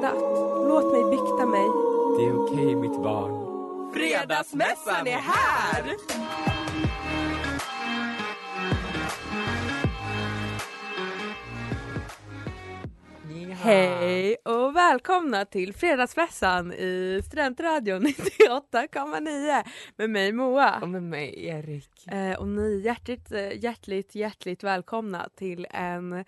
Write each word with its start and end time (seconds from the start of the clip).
Syndat. 0.00 0.14
Låt 0.68 0.92
mig 0.92 1.04
bikta 1.10 1.46
mig. 1.46 1.66
Det 2.16 2.24
är 2.24 2.44
okej 2.44 2.76
mitt 2.76 3.02
barn. 3.02 3.50
Fredagsmässan 3.92 5.06
är 5.06 5.18
här! 5.18 5.96
Hej 13.62 14.36
och 14.44 14.76
välkomna 14.76 15.44
till 15.44 15.74
Fredagsmässan 15.74 16.72
i 16.72 17.22
Studentradion 17.26 18.02
98,9 18.06 19.64
med 19.96 20.10
mig 20.10 20.32
Moa. 20.32 20.80
Och 20.80 20.88
med 20.88 21.02
mig 21.02 21.46
Erik. 21.46 22.06
Eh, 22.06 22.38
och 22.38 22.48
ni 22.48 22.74
är 22.74 22.84
hjärtligt, 22.84 23.32
eh, 23.32 23.64
hjärtligt, 23.64 24.14
hjärtligt 24.14 24.64
välkomna 24.64 25.28
till 25.36 25.66
en 25.70 26.24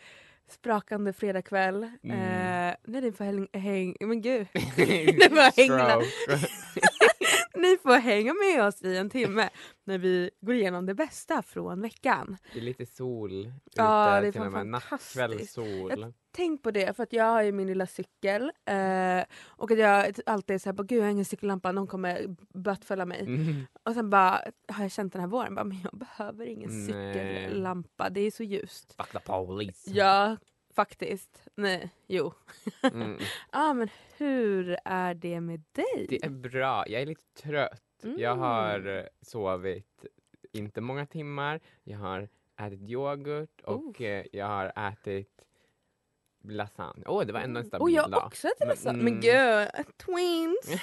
sprakande 0.52 1.12
fredagkväll. 1.12 1.90
Mm. 2.02 2.16
Eh, 2.18 2.74
nej, 2.84 3.00
ni 3.02 3.12
får 3.12 3.24
häng, 3.24 3.48
häng, 3.52 3.96
men 4.00 4.20
gud. 4.22 4.46
Var 5.30 5.56
hängla. 5.56 6.00
Stroke. 6.02 6.46
Ni 7.54 7.78
får 7.82 7.98
hänga 7.98 8.34
med 8.34 8.64
oss 8.66 8.82
i 8.82 8.96
en 8.96 9.10
timme 9.10 9.48
när 9.84 9.98
vi 9.98 10.30
går 10.40 10.54
igenom 10.54 10.86
det 10.86 10.94
bästa 10.94 11.42
från 11.42 11.80
veckan. 11.82 12.36
Det 12.52 12.58
är 12.58 12.62
lite 12.62 12.86
sol 12.86 13.52
Ja, 13.74 14.18
ute 14.18 14.20
det 14.22 14.28
är 14.28 14.32
till 14.32 14.40
och 14.40 14.52
med. 14.52 14.80
fantastiskt. 14.80 15.16
Nattkvällssol. 15.16 16.12
Tänk 16.34 16.62
på 16.62 16.70
det, 16.70 16.96
för 16.96 17.02
att 17.02 17.12
jag 17.12 17.24
har 17.24 17.42
ju 17.42 17.52
min 17.52 17.66
lilla 17.66 17.86
cykel 17.86 18.42
eh, 18.64 19.24
och 19.46 19.70
att 19.70 19.78
jag 19.78 20.14
alltid 20.26 20.54
är 20.54 20.58
såhär, 20.58 20.82
gud 20.84 20.98
jag 20.98 21.04
har 21.04 21.10
ingen 21.10 21.24
cykellampa, 21.24 21.72
någon 21.72 21.86
kommer 21.86 22.36
bötfälla 22.58 23.06
mig. 23.06 23.20
Mm. 23.20 23.66
Och 23.82 23.94
sen 23.94 24.10
bara 24.10 24.40
har 24.68 24.84
jag 24.84 24.90
känt 24.92 25.12
den 25.12 25.20
här 25.20 25.28
våren, 25.28 25.54
bara, 25.54 25.64
men 25.64 25.78
jag 25.84 25.98
behöver 25.98 26.46
ingen 26.46 26.70
Nej. 26.86 26.86
cykellampa, 26.86 28.10
det 28.10 28.20
är 28.20 28.30
så 28.30 28.42
ljust. 28.42 28.94
Fuck 28.96 29.12
the 29.12 29.18
police. 29.18 29.90
Ja, 29.90 30.36
faktiskt. 30.74 31.48
Nej, 31.54 31.90
jo. 32.06 32.32
Mm. 32.82 33.18
ah, 33.50 33.74
men 33.74 33.88
hur 34.16 34.76
är 34.84 35.14
det 35.14 35.40
med 35.40 35.62
dig? 35.72 36.06
Det 36.08 36.24
är 36.24 36.30
bra. 36.30 36.84
Jag 36.88 37.02
är 37.02 37.06
lite 37.06 37.24
trött. 37.42 37.82
Jag 38.02 38.32
Mm. 38.32 38.38
har 38.38 38.98
eh, 38.98 39.04
sovit 39.20 40.04
inte 40.52 40.80
många 40.80 41.06
timmar. 41.06 41.60
Jag 41.84 41.98
har 41.98 42.28
ätit 42.60 42.80
yoghurt 42.90 43.60
och 43.60 44.00
eh, 44.02 44.26
jag 44.32 44.46
har 44.46 44.72
ätit 44.92 45.28
lasagne. 46.44 47.04
Åh, 47.06 47.24
det 47.26 47.32
var 47.32 47.40
ändå 47.40 47.60
en 47.60 47.66
stabil 47.66 47.82
Och 47.82 47.90
jag 47.90 48.10
dag. 48.10 48.26
också 48.26 48.48
ätit 48.48 48.68
lasagne. 48.68 49.00
Mm. 49.00 49.04
Men 49.14 49.20
gud, 49.20 49.86
twins! 50.06 50.82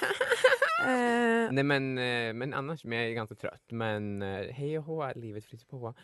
eh, 0.86 1.52
Nej 1.52 1.64
men, 1.64 1.98
eh, 1.98 2.32
men 2.34 2.54
annars, 2.54 2.84
men 2.84 2.98
jag 2.98 3.06
är 3.08 3.12
ganska 3.14 3.34
trött. 3.34 3.64
Men 3.70 4.22
eh, 4.22 4.46
hej 4.52 4.78
och 4.78 4.84
hå, 4.84 5.12
livet 5.14 5.44
flyter 5.44 5.66
på. 5.66 5.94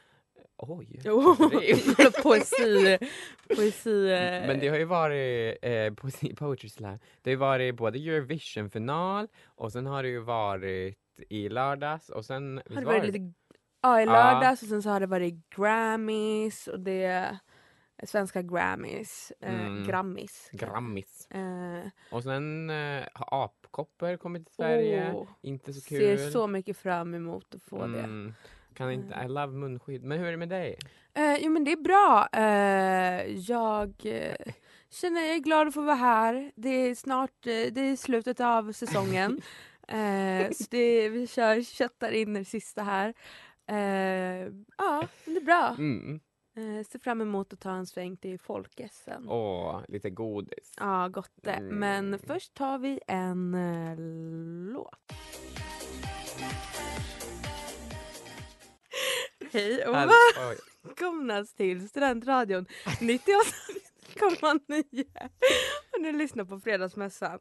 Oj. 0.58 1.00
oh, 1.10 1.36
poesi, 2.22 2.98
poesi. 3.56 4.08
eh, 4.11 4.46
Men 4.46 4.58
det 4.61 4.68
har 4.68 4.77
ju 4.77 4.84
varit 4.84 5.58
eh, 5.62 5.95
poesi, 5.95 6.34
poetry 6.34 6.68
slam. 6.68 6.98
Det 7.22 7.30
har 7.30 7.33
ju 7.33 7.36
varit 7.36 7.74
både 7.77 7.98
Eurovision-final 7.98 9.28
och 9.46 9.72
sen 9.72 9.86
har 9.86 10.02
det 10.02 10.08
ju 10.08 10.20
varit 10.20 10.98
i 11.28 11.48
lördags 11.48 12.08
och 12.08 12.24
sen... 12.24 12.62
har 12.70 12.80
det 12.80 12.86
var 12.86 12.92
varit 12.98 13.12
lite 13.12 13.33
Ja, 13.83 14.00
i 14.00 14.05
Ja. 14.05 14.12
lördags 14.12 14.62
och 14.62 14.68
sen 14.68 14.83
så 14.83 14.90
har 14.90 15.00
det 15.00 15.06
varit 15.06 15.34
Grammys 15.56 16.66
och 16.66 16.80
det 16.80 17.39
svenska 18.05 18.42
Grammys, 18.42 19.33
eh, 19.40 19.61
Mm. 19.67 19.84
Grammis. 19.86 20.48
Grammis. 20.52 21.27
Eh, 21.30 21.89
Och 22.11 22.23
sen 22.23 22.70
eh, 22.70 23.05
har 23.12 23.45
apkoppor 23.45 24.17
kommit 24.17 24.46
till 24.46 24.55
Sverige. 24.55 25.12
åh, 25.14 25.29
Inte 25.42 25.73
så 25.74 25.89
kul. 25.89 25.98
ser 26.18 26.30
så 26.30 26.46
mycket 26.46 26.77
fram 26.77 27.14
emot 27.14 27.55
att 27.55 27.62
få 27.62 27.86
det. 27.86 27.98
Mm. 27.98 28.34
Kan 28.74 28.92
inte, 28.92 29.14
I 29.24 29.29
love 29.29 29.52
munskydd. 29.52 30.05
Men 30.05 30.18
hur 30.18 30.27
är 30.27 30.30
det 30.30 30.36
med 30.36 30.48
dig? 30.48 30.79
Eh, 31.14 31.36
jo 31.40 31.51
men 31.51 31.64
det 31.64 31.73
är 31.73 31.77
bra. 31.83 32.29
Eh, 32.33 33.39
jag 33.51 33.92
eh, 34.05 34.52
känner 34.90 35.20
jag 35.20 35.34
är 35.34 35.39
glad 35.39 35.68
att 35.68 35.74
få 35.74 35.83
vara 35.83 35.96
här. 35.96 36.52
Det 36.57 36.68
är 36.68 36.95
snart, 36.95 37.46
eh, 37.46 37.73
det 37.73 37.80
är 37.80 37.96
slutet 37.96 38.40
av 38.40 38.73
säsongen. 38.73 39.40
eh, 39.89 40.51
så 40.52 40.64
det, 40.70 41.08
vi 41.08 41.27
kör, 41.27 41.63
köttar 41.63 42.11
in 42.13 42.34
det 42.34 42.45
sista 42.45 42.83
här. 42.83 43.14
Eh, 43.68 44.48
ja, 44.78 45.08
det 45.24 45.36
är 45.36 45.45
bra. 45.45 45.74
Mm. 45.78 46.20
Eh, 46.56 46.84
ser 46.84 46.98
fram 46.98 47.20
emot 47.20 47.52
att 47.52 47.61
ta 47.61 47.70
en 47.70 47.86
sväng 47.86 48.17
till 48.17 48.39
Folkes 48.39 49.02
sen. 49.05 49.28
Åh, 49.28 49.80
lite 49.89 50.11
godis. 50.11 50.74
Ja, 50.77 51.08
gott 51.08 51.33
det. 51.42 51.50
Mm. 51.50 51.78
Men 51.78 52.18
först 52.18 52.55
tar 52.55 52.78
vi 52.78 53.00
en 53.06 53.55
eh, 53.55 53.94
låt. 54.72 55.12
Hej 59.52 59.86
och 59.86 59.95
välkomna 59.95 61.45
till 61.45 61.89
Studentradion 61.89 62.66
98,9. 64.20 65.04
Och 65.92 66.00
ni 66.02 66.12
lyssnar 66.12 66.44
på 66.44 66.60
Fredagsmässan. 66.60 67.38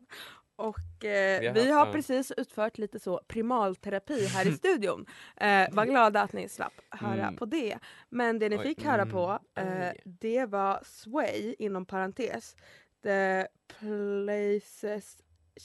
Och 0.57 1.05
eh, 1.05 1.39
Vi 1.41 1.47
har 1.47 1.53
vi 1.53 1.71
har 1.71 1.91
precis 1.91 2.31
utfört 2.37 2.77
lite 2.77 2.99
så 2.99 3.21
primalterapi 3.27 4.25
här 4.25 4.47
i 4.47 4.51
studion. 4.51 5.05
Eh, 5.37 5.67
var 5.71 5.85
glada 5.85 6.21
att 6.21 6.33
ni 6.33 6.49
slapp 6.49 6.73
höra 6.89 7.23
Mm. 7.23 7.35
på 7.35 7.45
det. 7.45 7.77
Men 8.09 8.39
det 8.39 8.49
ni 8.49 8.57
Oj, 8.57 8.63
fick 8.63 8.83
höra 8.83 9.05
på 9.05 9.39
eh, 9.57 9.91
det 10.03 10.45
var 10.45 10.79
Sway 10.85 11.55
inom 11.59 11.85
parentes. 11.85 12.55
The 13.03 13.47
places 13.79 15.17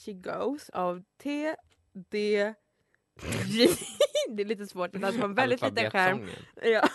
she 0.05 0.13
goes 0.13 0.71
av 0.71 1.03
T 1.23 1.55
D 2.11 2.55
J. 3.47 3.69
Det 4.29 4.43
är 4.43 4.47
lite 4.47 4.67
svårt, 4.67 4.93
det 4.93 4.99
är 5.07 5.25
en 5.25 5.35
väldigt 5.35 5.63
liten 5.63 5.91
skärm. 5.91 6.29
Ja 6.63 6.89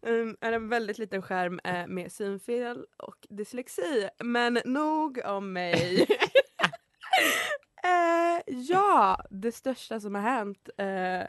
um, 0.00 0.36
är 0.40 0.52
en 0.52 0.68
väldigt 0.68 0.98
liten 0.98 1.22
skärm 1.22 1.60
eh, 1.64 1.86
med 1.86 2.12
synfel 2.12 2.84
och 2.96 3.26
dyslexi. 3.28 4.08
Men 4.18 4.58
nog 4.64 5.20
om 5.24 5.52
mig. 5.52 6.00
eh, 7.84 8.54
ja, 8.54 9.24
det 9.30 9.52
största 9.52 10.00
som 10.00 10.14
har 10.14 10.22
hänt 10.22 10.68
eh, 10.76 11.22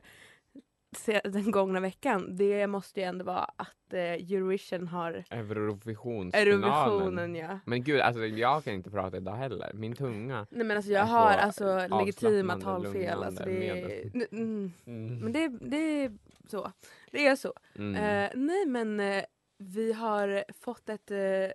den 1.24 1.52
gångna 1.52 1.80
veckan 1.80 2.36
det 2.36 2.68
måste 2.68 3.00
ju 3.00 3.06
ändå 3.06 3.26
vara 3.26 3.44
att 3.56 3.94
eh, 3.94 4.00
Eurovision 4.02 4.88
har 4.88 5.24
Eurovisionsfinalen. 5.30 6.64
Eurovisionen 6.64 7.36
ja. 7.36 7.60
Men 7.66 7.84
gud, 7.84 8.00
alltså 8.02 8.26
jag 8.26 8.64
kan 8.64 8.74
inte 8.74 8.92
prata 8.92 9.18
idag 9.18 9.36
heller. 9.36 9.72
Min 9.74 9.96
tunga. 9.96 10.48
Nej 10.50 10.66
men 10.66 10.78
alltså 10.78 10.92
jag 10.92 11.06
har 11.06 11.32
alltså 11.32 11.88
legitima 11.88 12.60
talfel. 12.60 13.24
Alltså 13.24 13.44
det 13.44 13.70
är, 13.70 14.12
Mm. 14.32 14.72
men 15.20 15.32
det, 15.32 15.48
det 15.48 15.78
är 15.78 16.12
så. 16.50 16.72
Det 17.12 17.28
är 17.28 17.36
så. 17.36 17.54
Mm. 17.76 17.96
Eh, 17.96 18.32
nej 18.36 18.66
men 18.66 19.00
eh, 19.00 19.24
vi 19.58 19.94
har 19.94 20.44
fått 20.54 20.90
ett 20.90 21.12
eh, 21.12 21.52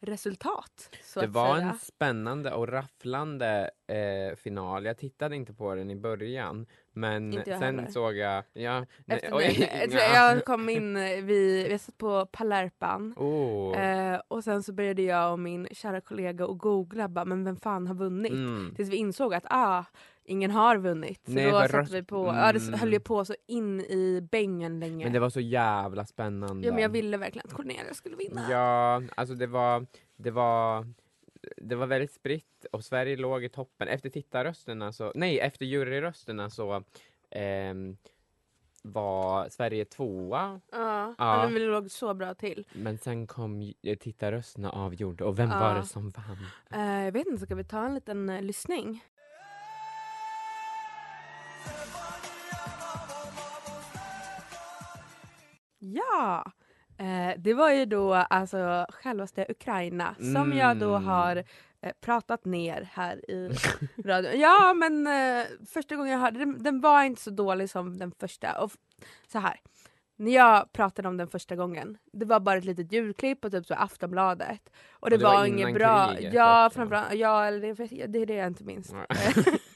resultat. 0.00 0.96
Så 1.02 1.20
det 1.20 1.26
att 1.26 1.32
var 1.32 1.56
säga. 1.56 1.70
en 1.70 1.78
spännande 1.78 2.52
och 2.52 2.68
rafflande 2.68 3.70
eh, 3.86 4.36
final. 4.36 4.84
Jag 4.84 4.98
tittade 4.98 5.36
inte 5.36 5.52
på 5.52 5.74
den 5.74 5.90
i 5.90 5.96
början. 5.96 6.66
Men 6.92 7.32
sen 7.44 7.62
heller. 7.62 7.86
såg 7.86 8.16
jag... 8.16 8.44
Ja, 8.52 8.86
nej, 9.04 9.30
oj, 9.32 9.70
det, 9.90 9.94
ja. 10.14 10.14
jag 10.14 10.44
kom 10.44 10.68
in, 10.68 10.96
eh, 10.96 11.22
vi, 11.22 11.68
vi 11.68 11.78
satt 11.78 11.98
på 11.98 12.26
Palerpan 12.26 13.14
Oh. 13.16 13.78
eh, 13.78 14.20
och 14.28 14.44
sen 14.44 14.62
så 14.62 14.72
började 14.72 15.02
jag 15.02 15.32
och 15.32 15.38
min 15.38 15.68
kära 15.72 16.00
kollega 16.00 16.44
att 16.44 16.58
googla, 16.58 17.08
bara, 17.08 17.24
men 17.24 17.44
vem 17.44 17.56
fan 17.56 17.86
har 17.86 17.94
vunnit? 17.94 18.32
Mm. 18.32 18.74
Tills 18.76 18.88
vi 18.90 18.96
insåg 18.96 19.34
att 19.34 19.44
ah, 19.50 19.84
ingen 20.30 20.50
har 20.50 20.76
vunnit. 20.76 21.20
Så 21.26 21.32
Nej, 21.32 21.50
då 21.50 21.58
röst- 21.58 21.92
vi 21.94 22.02
på, 22.02 22.26
ja 22.26 22.52
det 22.52 22.58
Mm. 22.66 22.80
höll 22.80 22.92
ju 22.92 23.00
på 23.00 23.24
så 23.24 23.34
in 23.46 23.80
i 23.80 24.20
bängen 24.30 24.80
länge. 24.80 25.04
Men 25.04 25.12
det 25.12 25.20
var 25.20 25.30
så 25.30 25.40
jävla 25.40 26.06
spännande. 26.06 26.66
ja, 26.66 26.72
men 26.72 26.82
jag 26.82 26.88
ville 26.88 27.16
verkligen 27.16 27.46
att 27.48 27.54
Cornelia 27.54 27.94
skulle 27.94 28.16
vinna. 28.16 28.46
Ja, 28.50 29.02
alltså 29.16 29.34
det 29.34 29.46
var, 29.46 29.86
det 30.16 30.30
var, 30.30 30.86
det 31.56 31.74
var 31.74 31.86
väldigt 31.86 32.12
spritt 32.12 32.66
och 32.72 32.84
Sverige 32.84 33.16
låg 33.16 33.44
i 33.44 33.48
toppen. 33.48 33.88
Efter 33.88 34.10
tittarrösterna 34.10 34.92
så, 34.92 35.12
nej 35.14 35.40
efter 35.40 35.66
juryrösterna 35.66 36.50
så 36.50 36.82
ehm, 37.30 37.96
var 38.82 39.48
Sverige 39.48 39.84
tvåa. 39.84 40.60
Ja, 40.72 41.14
Ja. 41.18 41.42
men 41.44 41.54
vi 41.54 41.60
låg 41.60 41.90
så 41.90 42.14
bra 42.14 42.34
till. 42.34 42.66
Men 42.72 42.98
sen 42.98 43.26
kom 43.26 43.72
eh, 43.82 43.98
tittarrösterna 43.98 44.70
avgjorde 44.70 45.24
och 45.24 45.38
vem 45.38 45.50
Ja. 45.50 45.58
var 45.60 45.74
det 45.74 45.82
som 45.86 46.10
vann? 46.10 46.46
Eh, 46.82 47.04
jag 47.04 47.12
vet 47.12 47.26
inte, 47.26 47.46
ska 47.46 47.54
vi 47.54 47.64
ta 47.64 47.86
en 47.86 47.94
liten 47.94 48.30
uh, 48.30 48.42
lyssning? 48.42 49.04
Ja! 55.80 56.52
Eh, 56.98 57.34
det 57.38 57.54
var 57.54 57.70
ju 57.70 57.84
då 57.84 58.14
alltså 58.14 58.86
självaste 58.88 59.46
Ukraina 59.48 60.14
som 60.14 60.52
jag 60.52 60.76
då 60.78 60.90
Mm. 60.94 61.04
har 61.08 61.36
eh, 61.82 61.92
pratat 62.00 62.44
ner 62.44 62.88
här 62.92 63.30
i 63.30 63.50
radion. 64.04 64.40
Ja 64.40 64.74
men 64.74 65.06
eh, 65.06 65.46
första 65.72 65.96
gången 65.96 66.12
jag 66.12 66.18
hörde 66.18 66.38
den, 66.38 66.62
den 66.62 66.80
var 66.80 67.02
inte 67.02 67.22
så 67.22 67.30
dålig 67.30 67.70
som 67.70 67.98
den 67.98 68.12
första. 68.20 68.62
Och 68.62 68.72
så 69.32 69.38
här. 69.38 69.60
När 70.16 70.32
jag 70.32 70.72
pratade 70.72 71.08
om 71.08 71.16
den 71.16 71.28
första 71.28 71.56
gången, 71.56 71.98
det 72.12 72.26
var 72.26 72.40
bara 72.40 72.58
ett 72.58 72.64
litet 72.64 72.92
ljudklipp 72.92 73.40
på 73.40 73.50
typ 73.50 73.66
så 73.66 73.74
Aftonbladet. 73.74 74.70
Och 74.90 75.10
det, 75.10 75.16
det 75.16 75.24
var 75.24 75.34
var, 75.34 75.46
inget 75.46 75.74
bra. 75.74 76.12
kriget 76.14 76.34
Ja, 76.34 76.70
framförallt, 76.74 77.14
ja 77.14 77.44
eller 77.46 77.60
det, 77.60 78.06
det 78.06 78.18
är 78.18 78.26
det 78.26 78.34
jag 78.34 78.46
inte 78.46 78.64
minns. 78.64 78.92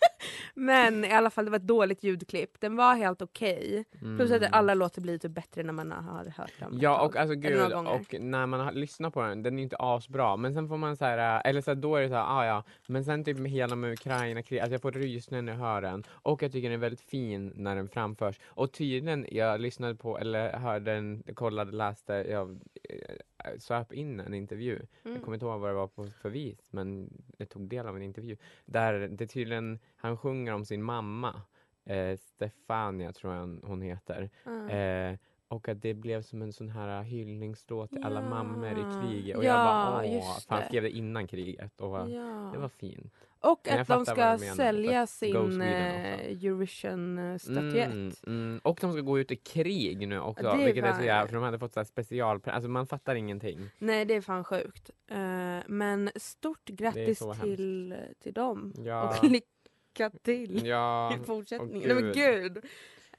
Men 0.56 1.04
i 1.04 1.12
alla 1.12 1.30
fall 1.30 1.44
det 1.44 1.50
var 1.50 1.56
ett 1.58 1.66
dåligt 1.66 2.02
ljudklipp. 2.02 2.60
Den 2.60 2.76
var 2.76 2.94
helt 2.94 3.22
okej. 3.22 3.84
Plus 4.16 4.30
att 4.30 4.36
Mm. 4.36 4.50
alla 4.52 4.74
låter 4.74 5.00
bli 5.00 5.18
typ 5.18 5.32
bättre 5.32 5.62
när 5.62 5.72
man 5.72 5.92
har 5.92 6.24
hört 6.36 6.60
dem. 6.60 6.78
Ja 6.80 7.00
och 7.06 7.16
alltså 7.16 7.34
gud, 7.34 7.72
och 7.72 8.14
när 8.20 8.46
man 8.46 8.60
har 8.60 8.72
lyssnat 8.72 9.14
på 9.14 9.22
den, 9.22 9.42
den 9.42 9.58
är 9.58 9.62
inte 9.62 9.76
asbra 9.78 10.36
men 10.36 10.54
sen 10.54 10.68
får 10.68 10.76
man 10.76 10.96
så 10.96 11.04
här, 11.04 11.42
eller 11.44 11.60
så 11.60 11.70
här, 11.70 11.76
då 11.76 11.96
är 11.96 12.02
det 12.02 12.08
så 12.08 12.14
här, 12.14 12.24
ah, 12.40 12.46
ja, 12.46 12.64
men 12.86 13.04
sen 13.04 13.24
typ 13.24 13.46
hela 13.46 13.76
med 13.76 13.92
Ukraina, 13.92 14.38
alltså 14.38 14.56
jag 14.72 14.82
får 14.82 14.92
rysningar 14.92 15.42
när 15.42 15.52
jag 15.52 15.60
hör 15.60 15.82
den 15.82 16.04
och 16.10 16.42
jag 16.42 16.52
tycker 16.52 16.68
den 16.68 16.78
är 16.78 16.80
väldigt 16.82 17.00
fin 17.00 17.52
när 17.56 17.76
den 17.76 17.88
framförs 17.88 18.40
och 18.44 18.72
tydligen, 18.72 19.26
jag 19.30 19.60
lyssnade 19.60 19.94
på, 19.94 20.18
eller 20.18 20.52
hörde 20.52 20.94
den, 20.94 21.22
kollade, 21.34 21.72
läste, 21.72 22.12
jag 22.12 22.50
eh, 22.90 23.16
söp 23.58 23.92
in 23.92 24.20
en 24.20 24.34
intervju, 24.34 24.74
Mm. 25.04 25.14
jag 25.16 25.22
kommer 25.24 25.34
inte 25.36 25.46
ihåg 25.46 25.60
vad 25.60 25.70
det 25.70 25.74
var 25.74 25.86
på 25.88 26.06
för 26.06 26.30
vis, 26.30 26.68
men 26.72 27.10
jag 27.36 27.48
tog 27.48 27.68
del 27.68 27.86
av 27.86 27.96
en 27.96 28.02
intervju 28.02 28.36
där 28.64 28.92
det 29.08 29.26
tydligen, 29.26 29.78
han 29.96 30.16
sjunger 30.18 30.52
om 30.54 30.64
sin 30.64 30.82
mamma, 30.82 31.42
eh, 31.84 32.16
Stefania 32.18 33.12
tror 33.12 33.34
jag 33.34 33.60
hon 33.62 33.82
heter, 33.82 34.30
Ja. 34.44 34.68
Eh, 34.70 35.18
och 35.48 35.68
att 35.68 35.82
det 35.82 35.94
blev 35.94 36.22
som 36.22 36.42
en 36.42 36.52
sån 36.52 36.68
här 36.68 37.02
hyllningslåt 37.02 37.90
till 37.90 38.04
alla 38.04 38.20
Ja. 38.22 38.28
mammor 38.28 38.70
i 38.70 39.08
kriget. 39.08 39.36
Och 39.36 39.44
Ja, 39.44 39.48
jag 39.48 39.66
bara 39.66 40.18
åh, 40.18 40.38
för 40.40 40.54
han 40.54 40.64
skrev 40.64 40.82
det 40.82 40.90
innan 40.90 41.26
kriget. 41.26 41.80
Och 41.80 42.10
ja. 42.10 42.50
det 42.52 42.58
var 42.58 42.68
fint. 42.68 43.14
Och 43.40 43.60
Men 43.70 43.80
att 43.80 43.88
de 43.88 44.06
ska 44.06 44.38
sälja 44.38 45.06
sin 45.06 45.60
eh, 45.62 46.20
Eurovision-statyett. 46.20 47.92
Mm, 47.92 48.12
mm. 48.26 48.60
Och 48.62 48.78
de 48.80 48.92
ska 48.92 49.00
gå 49.00 49.18
ut 49.18 49.30
i 49.30 49.36
krig 49.36 50.08
nu 50.08 50.20
också. 50.20 50.56
Det 50.56 50.64
vilket 50.64 50.84
är 50.84 50.92
så 50.92 51.04
jävla, 51.04 51.26
för 51.28 51.34
de 51.34 51.42
hade 51.44 51.58
fått 51.58 51.72
så 51.74 51.84
special, 51.84 52.40
alltså 52.44 52.70
man 52.70 52.86
fattar 52.86 53.14
ingenting. 53.14 53.70
Nej 53.78 54.04
det 54.04 54.14
är 54.14 54.20
fan 54.20 54.44
sjukt. 54.44 54.90
Eh, 55.10 55.58
men 55.66 56.10
stort 56.16 56.64
grattis 56.64 57.20
hemskt. 57.22 57.42
till, 57.42 57.96
till 58.22 58.32
dem. 58.32 58.72
Ja, 58.84 59.18
Och 59.18 59.24
lycka 59.30 60.10
till 60.22 60.66
i 60.66 61.24
fortsättningen. 61.26 61.88
Nej 61.88 62.02
men 62.02 62.12
gud. 62.12 62.64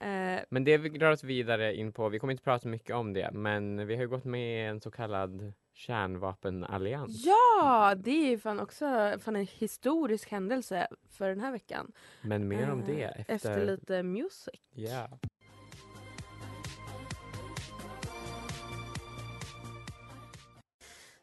Eh, 0.00 0.40
Men 0.50 0.64
det 0.64 0.78
vi 0.78 0.88
drar 0.88 1.10
oss 1.10 1.24
vidare 1.24 1.74
in 1.76 1.92
på, 1.92 2.08
vi 2.08 2.18
kommer 2.18 2.32
inte 2.32 2.42
prata 2.44 2.68
mycket 2.68 2.96
om 2.96 3.12
det, 3.12 3.30
men 3.32 3.86
vi 3.86 3.94
har 3.94 4.02
ju 4.02 4.08
gått 4.08 4.24
med 4.24 4.64
i 4.64 4.66
en 4.66 4.80
så 4.80 4.90
kallad 4.90 5.52
kärnvapenallians. 5.74 7.24
ja, 7.26 7.94
det 7.96 8.10
är 8.10 8.30
ju 8.30 8.38
fan 8.38 8.60
också 8.60 8.84
fan 9.20 9.36
en 9.36 9.46
historisk 9.46 10.30
händelse 10.30 10.86
för 11.10 11.28
den 11.28 11.40
här 11.40 11.52
veckan. 11.52 11.92
Men 12.22 12.48
mer 12.48 12.70
om 12.70 12.84
det 12.86 13.02
Eh, 13.02 13.20
efter... 13.20 13.34
efter 13.34 13.66
lite 13.66 14.02
music. 14.02 14.60
Ja. 14.74 15.08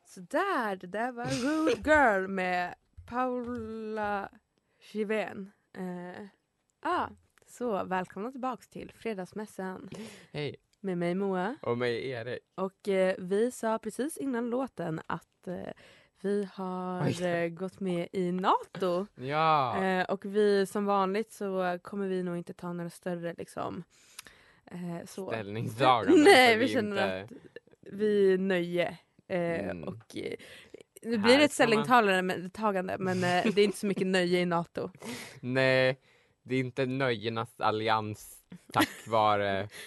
Så 0.05 0.19
där, 0.19 0.75
det 0.75 0.87
där 0.87 1.11
var 1.11 1.25
Rude 1.25 1.89
Girl 1.89 2.27
med 2.27 2.75
Paula 3.05 4.29
Chivén. 4.79 5.51
Eh, 5.77 6.25
ah, 6.81 7.07
så 7.53 7.83
välkomna 7.83 8.31
tillbaks 8.31 8.67
till 8.67 8.91
Fredagsmässan 8.95 9.89
Hej, 10.31 10.55
med 10.79 10.97
mig 10.97 11.15
Moa. 11.15 11.55
och 11.61 11.77
mig 11.77 12.09
Erik. 12.09 12.39
Och 12.55 12.88
eh, 12.89 13.15
vi 13.17 13.51
sa 13.51 13.79
precis 13.79 14.17
innan 14.17 14.50
låten 14.50 15.01
att 15.07 15.47
eh, 15.47 15.55
vi 16.21 16.47
har 16.53 17.23
eh, 17.25 17.47
gått 17.47 17.79
med 17.79 18.07
i 18.11 18.31
NATO. 18.31 19.07
Ja! 19.15 19.83
Eh, 19.85 20.05
och 20.05 20.25
vi 20.25 20.65
som 20.65 20.85
vanligt 20.85 21.31
så 21.31 21.79
kommer 21.81 22.07
vi 22.07 22.23
nog 22.23 22.38
inte 22.38 22.53
ta 22.53 22.73
några 22.73 22.89
större 22.89 23.33
liksom 23.38 23.83
eh, 24.71 25.06
så. 25.06 25.27
ställningstagande. 25.27 26.23
Nej, 26.23 26.53
för 26.53 26.59
vi 26.59 26.67
känner 26.67 27.21
inte- 27.21 27.35
att 27.35 27.39
vi 27.94 28.33
är 28.33 28.38
nöje. 28.38 28.97
Eh, 29.27 29.69
Mm. 29.69 29.83
Och 29.83 30.15
Här 31.03 31.17
blir 31.17 31.38
det 31.38 31.44
ett 31.44 31.51
ska 31.51 31.67
man- 31.67 31.85
ställningstagande 31.85 32.97
men, 32.99 33.21
det 33.21 33.27
är 33.57 33.59
inte 33.59 33.77
så 33.77 33.85
mycket 33.85 34.07
nöje 34.07 34.39
i 34.39 34.45
NATO. 34.45 34.89
Nej, 35.41 35.99
det 36.44 36.56
är 36.56 36.60
inte 36.60 36.86
nöjenas 36.86 37.60
allians 37.60 38.38
tack 38.74 38.90
vare 39.07 39.68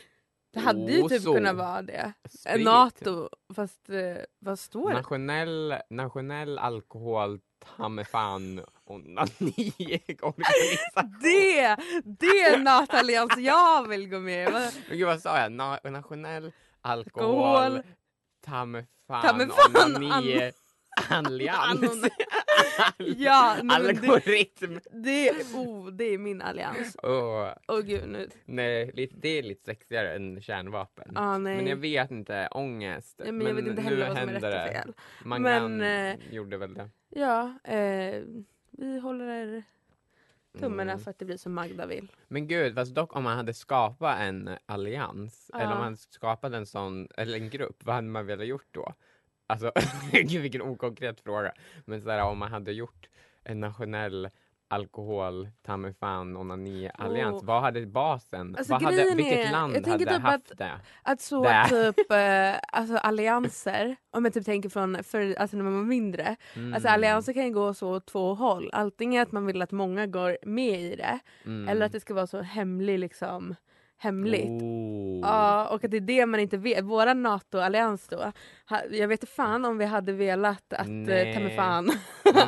Det 0.53 0.61
hade 0.61 0.93
ju 0.93 1.09
typ 1.09 1.25
kunnat 1.25 1.57
vara 1.57 1.83
det. 1.83 2.13
sprit. 2.29 2.65
NATO, 2.65 3.29
fast 3.55 3.91
eh, 3.91 4.17
vad 4.39 4.59
står 4.59 4.91
det? 4.91 4.97
Nationell, 4.97 5.75
nationell 5.91 6.59
alkohol, 6.59 7.41
ta 7.77 7.89
mig 7.89 8.05
fan 8.05 8.65
onani-organisation. 8.85 10.35
Det! 11.23 11.77
Det 12.05 12.27
är 12.43 12.59
NATO-allians 12.59 13.39
jag 13.39 13.89
vill 13.89 14.09
gå 14.09 14.19
med 14.19 14.49
i. 14.49 14.71
Gud 14.97 15.07
vad 15.07 15.21
sa 15.21 15.39
jag? 15.41 15.53
Na 15.53 15.79
nationell 15.85 16.53
alkohol, 16.81 17.57
Alkohol. 17.57 17.83
ta 18.47 18.65
mig 18.65 18.87
fan, 19.09 19.51
fan, 19.51 20.13
allians. 21.17 22.03
Ja, 22.99 23.57
nej, 23.63 23.83
men 23.83 23.97
det, 23.97 24.09
Algoritm. 24.09 24.79
det, 24.91 25.31
oh, 25.55 25.91
det 25.91 26.05
är 26.05 26.19
min 26.19 26.43
allians. 26.43 26.97
Åh, 27.03 27.49
Åh 27.69 27.81
gud 27.81 28.09
nu. 28.09 28.29
nej, 28.45 29.09
det 29.15 29.29
är 29.29 29.43
lite 29.43 29.65
sexigare 29.65 30.15
än 30.17 30.41
kärnvapen. 30.43 31.17
Ah. 31.17 31.39
Men 31.39 31.67
jag 31.67 31.77
vet 31.77 32.11
inte, 32.11 32.49
ångest. 32.51 33.21
Ja, 33.25 33.33
men 33.33 33.47
jag 33.47 33.55
vet 33.55 33.67
inte 33.67 33.83
heller 33.83 34.09
vad 34.09 34.19
som 34.19 34.29
är 34.29 34.33
rätt 34.33 34.45
och 34.69 34.73
fel. 34.75 34.93
Mangan 35.25 35.77
Men, 35.77 36.11
eh, 36.21 36.35
gjorde 36.35 36.57
väl 36.57 36.75
det. 36.75 36.91
Ja, 37.09 37.59
eh, 37.65 38.23
vi 38.71 38.99
håller 38.99 39.63
tummarna 40.61 40.93
Mm. 40.93 41.05
för 41.05 41.11
att 41.11 41.19
det 41.19 41.25
blir 41.25 41.37
som 41.37 41.55
Magda 41.55 41.87
vill. 41.87 42.13
Men 42.29 42.47
gud, 42.49 42.75
fast 42.75 42.95
dock 42.95 43.17
om 43.17 43.23
man 43.25 43.37
hade 43.37 43.55
skapat 43.55 44.21
en 44.21 44.51
allians, 44.67 45.51
Ja. 45.53 45.61
eller 45.61 45.73
om 45.73 45.79
man 45.79 45.97
skapat 45.97 46.53
en 46.53 46.67
sån, 46.67 47.09
eller 47.17 47.39
en 47.39 47.51
grupp, 47.51 47.77
vad 47.85 47.95
hade 47.95 48.09
man 48.09 48.27
velat 48.27 48.47
gjort 48.47 48.67
då? 48.71 48.95
Alltså, 49.47 49.73
gud 50.13 50.43
vilken 50.43 50.63
okonkret 50.63 51.21
fråga. 51.21 51.53
Men 51.85 52.01
sådär 52.01 52.23
om 52.23 52.39
man 52.39 52.51
hade 52.53 52.73
gjort 52.73 53.09
en 53.45 53.61
nationell 53.61 54.29
alkohol, 54.69 55.49
ta 55.63 55.77
mig 55.77 55.95
fan, 55.95 56.37
onani 56.37 56.91
allians, 56.95 57.43
Åh. 57.43 57.47
vad 57.47 57.63
hade 57.63 57.87
basen? 57.87 58.57
Alltså, 58.59 58.73
vad 58.73 58.83
hade, 58.83 59.15
vilket 59.17 59.51
land 59.53 59.77
jag 59.77 59.87
hade 59.87 60.05
typ 60.05 60.23
haft 60.23 60.51
att- 60.53 60.59
det? 60.59 60.81
Att 61.03 61.21
så 61.21 61.43
Där. 61.43 61.65
typ 61.93 62.11
eh, 62.13 62.61
alltså 62.81 62.97
allianser, 62.97 63.97
om 64.11 64.25
jag 64.25 64.35
typ 64.35 64.45
tänker 64.45 64.69
från 64.69 65.05
för, 65.05 65.35
alltså 65.35 65.57
när 65.57 65.65
man 65.65 65.77
var 65.77 65.85
mindre. 65.85 66.37
Mm. 66.57 66.75
Alltså 66.75 66.89
allianser 66.89 67.33
kan 67.33 67.45
ju 67.45 67.53
gå 67.53 67.75
så 67.75 68.01
två 68.01 68.35
håll. 68.35 68.71
Antingen 68.73 69.23
att 69.23 69.33
man 69.33 69.47
vill 69.47 69.63
att 69.63 69.73
många 69.73 70.07
går 70.07 70.39
med 70.43 70.81
i 70.81 70.97
det 70.97 71.19
Mm. 71.45 71.69
eller 71.69 71.87
att 71.87 71.93
det 71.93 72.01
ska 72.01 72.15
vara 72.15 72.27
så 72.27 72.41
hemlig 72.43 72.99
liksom 72.99 73.55
hemligt. 73.99 74.63
Oh. 74.63 75.21
Ja, 75.23 75.69
och 75.69 75.85
att 75.85 75.91
det 75.91 75.97
är 75.97 76.01
det 76.01 76.27
man 76.27 76.41
inte 76.41 76.57
vet. 76.57 76.85
Våra 76.85 77.15
NATO-allians 77.15 78.09
då. 78.09 78.33
ha- 78.69 78.85
Jag 78.91 79.09
vet 79.09 79.23
inte 79.23 79.33
fan 79.33 79.65
om 79.65 79.79
vi 79.79 79.85
hade 79.85 80.13
velat 80.13 80.73
att 80.73 80.87
eh, 80.89 80.95
ta 81.35 81.41
Nej. 81.41 81.57
fan 81.57 81.91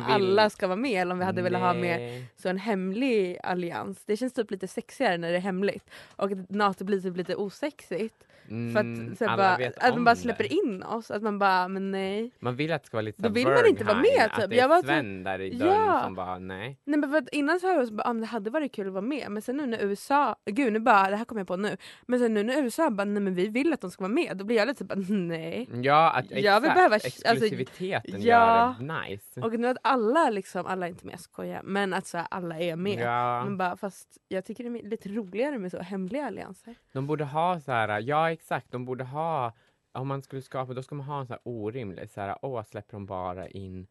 alla 0.07 0.49
ska 0.49 0.67
vara 0.67 0.75
med 0.77 1.01
eller 1.01 1.11
om 1.11 1.19
vi 1.19 1.25
hade 1.25 1.41
velat 1.41 1.61
ha 1.61 1.73
med 1.73 1.99
Nej. 1.99 2.25
så 2.35 2.49
en 2.49 2.57
hemlig 2.57 3.37
allians. 3.43 4.03
Det 4.05 4.17
känns 4.17 4.33
typ 4.33 4.51
lite 4.51 4.67
sexigare 4.67 5.17
när 5.17 5.31
det 5.31 5.37
är 5.37 5.41
hemligt. 5.41 5.89
Och 6.15 6.31
att 6.31 6.49
NATO 6.49 6.85
blir 6.85 7.01
typ 7.01 7.17
lite 7.17 7.35
osexigt. 7.35 8.15
För 8.47 8.55
Mm, 8.55 9.11
att, 9.11 9.17
så 9.17 9.25
här, 9.25 9.31
alla 9.33 9.57
bara, 9.57 9.87
att 9.87 9.95
man 9.95 10.03
bara 10.03 10.15
det. 10.15 10.21
släpper 10.21 10.53
in 10.53 10.83
oss. 10.83 11.11
Att 11.11 11.21
man 11.23 11.39
bara, 11.39 11.67
men 11.67 11.91
nej. 11.91 12.31
Man 12.39 12.55
vill 12.55 12.71
att 12.73 12.81
det 12.83 12.87
ska 12.87 12.97
vara 12.97 13.01
lite 13.01 13.21
Då 13.21 13.29
så 13.29 13.33
vill 13.33 13.47
man 13.47 13.67
inte 13.67 13.83
vara 13.83 13.97
med, 13.97 14.29
typ. 14.35 14.43
Att 14.43 14.49
det 14.49 14.55
Jag 14.55 14.63
är 14.63 14.67
var 14.67 14.77
typ- 14.77 14.85
Sven 14.85 15.23
där 15.23 15.41
i 15.41 15.49
dörren 15.49 15.73
Ja. 15.87 16.01
som 16.03 16.15
bara 16.15 16.39
nej. 16.39 16.77
Nej 16.85 16.99
men 16.99 17.09
för 17.11 17.17
att 17.17 17.29
innan 17.29 17.59
så 17.59 17.67
har 17.67 17.73
jag 17.73 17.87
så 17.87 17.93
bara, 17.93 18.09
ah, 18.09 18.13
det 18.13 18.25
hade 18.25 18.49
varit 18.49 18.73
kul 18.75 18.87
att 18.87 18.93
vara 18.93 19.01
med. 19.01 19.31
Men 19.31 19.41
sen 19.41 19.57
nu 19.57 19.65
när 19.65 19.83
USA, 19.83 20.35
gud 20.45 20.73
nu 20.73 20.79
bara, 20.79 21.09
det 21.09 21.15
här 21.15 21.25
kommer 21.25 21.38
jag 21.39 21.47
på 21.47 21.55
nu. 21.55 21.77
Men 22.07 22.19
sen 22.19 22.33
nu 22.33 22.43
när 22.43 22.63
USA 22.63 22.89
bara, 22.89 23.05
nej 23.05 23.23
men 23.23 23.35
vi 23.35 23.47
vill 23.47 23.73
att 23.73 23.81
de 23.81 23.91
ska 23.91 24.03
vara 24.03 24.13
med. 24.13 24.37
Då 24.37 24.45
blir 24.45 24.57
jag 24.57 24.67
lite 24.67 24.83
bara, 24.83 24.99
nej. 25.09 25.69
Ja, 25.83 26.11
att, 26.11 26.25
exakt, 26.25 26.41
Jag 26.41 26.61
vill 26.61 26.71
behöva- 26.71 26.93
alltså, 26.95 27.07
exklusiviteten 27.07 28.21
ja. 28.21 28.75
gör 28.79 28.87
det 28.87 29.09
nice. 29.09 29.41
Och 29.41 29.59
nu 29.59 29.67
att 29.67 29.77
alla 29.83 30.29
liksom, 30.29 30.65
alla 30.65 30.85
är 30.85 30.89
inte 30.89 31.05
med, 31.05 31.13
jag 31.13 31.19
skojar. 31.19 31.61
Men 31.63 31.93
att 31.93 32.07
så 32.07 32.17
här, 32.17 32.27
alla 32.31 32.59
är 32.59 32.75
med. 32.75 32.99
Ja, 32.99 33.43
Men 33.45 33.57
bara, 33.57 33.77
fast 33.77 34.17
jag 34.27 34.45
tycker 34.45 34.63
det 34.69 34.79
är 34.79 34.83
lite 34.89 35.09
roligare 35.09 35.57
med 35.57 35.71
så 35.71 35.79
hemliga 35.81 36.25
allianser. 36.27 36.75
de 36.93 37.07
borde 37.07 37.23
ha 37.23 37.59
så 37.59 37.71
här, 37.71 37.99
ja 38.01 38.31
exakt, 38.31 38.71
de 38.71 38.85
borde 38.85 39.03
ha, 39.03 39.53
om 39.91 40.07
man 40.07 40.21
skulle 40.21 40.41
skapa, 40.41 40.73
då 40.73 40.83
ska 40.83 40.95
man 40.95 41.05
ha 41.05 41.19
en 41.19 41.27
så 41.27 41.33
här 41.33 41.41
orimlig, 41.43 42.09
så 42.11 42.21
här, 42.21 42.37
åh 42.41 42.63
släpper 42.63 42.91
de 42.93 43.05
bara 43.05 43.47
in 43.49 43.87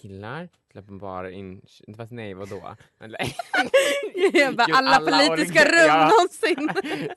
killar? 0.00 0.48
Släpper 0.72 0.92
bara 0.92 1.30
in, 1.30 1.62
fast 1.96 2.12
nej 2.12 2.34
vadå? 2.34 2.76
Bara, 4.56 4.66
alla, 4.76 4.90
alla 4.90 5.26
politiska 5.28 5.64
rum 5.64 5.86
ja. 5.86 6.10
någonsin. 6.10 6.70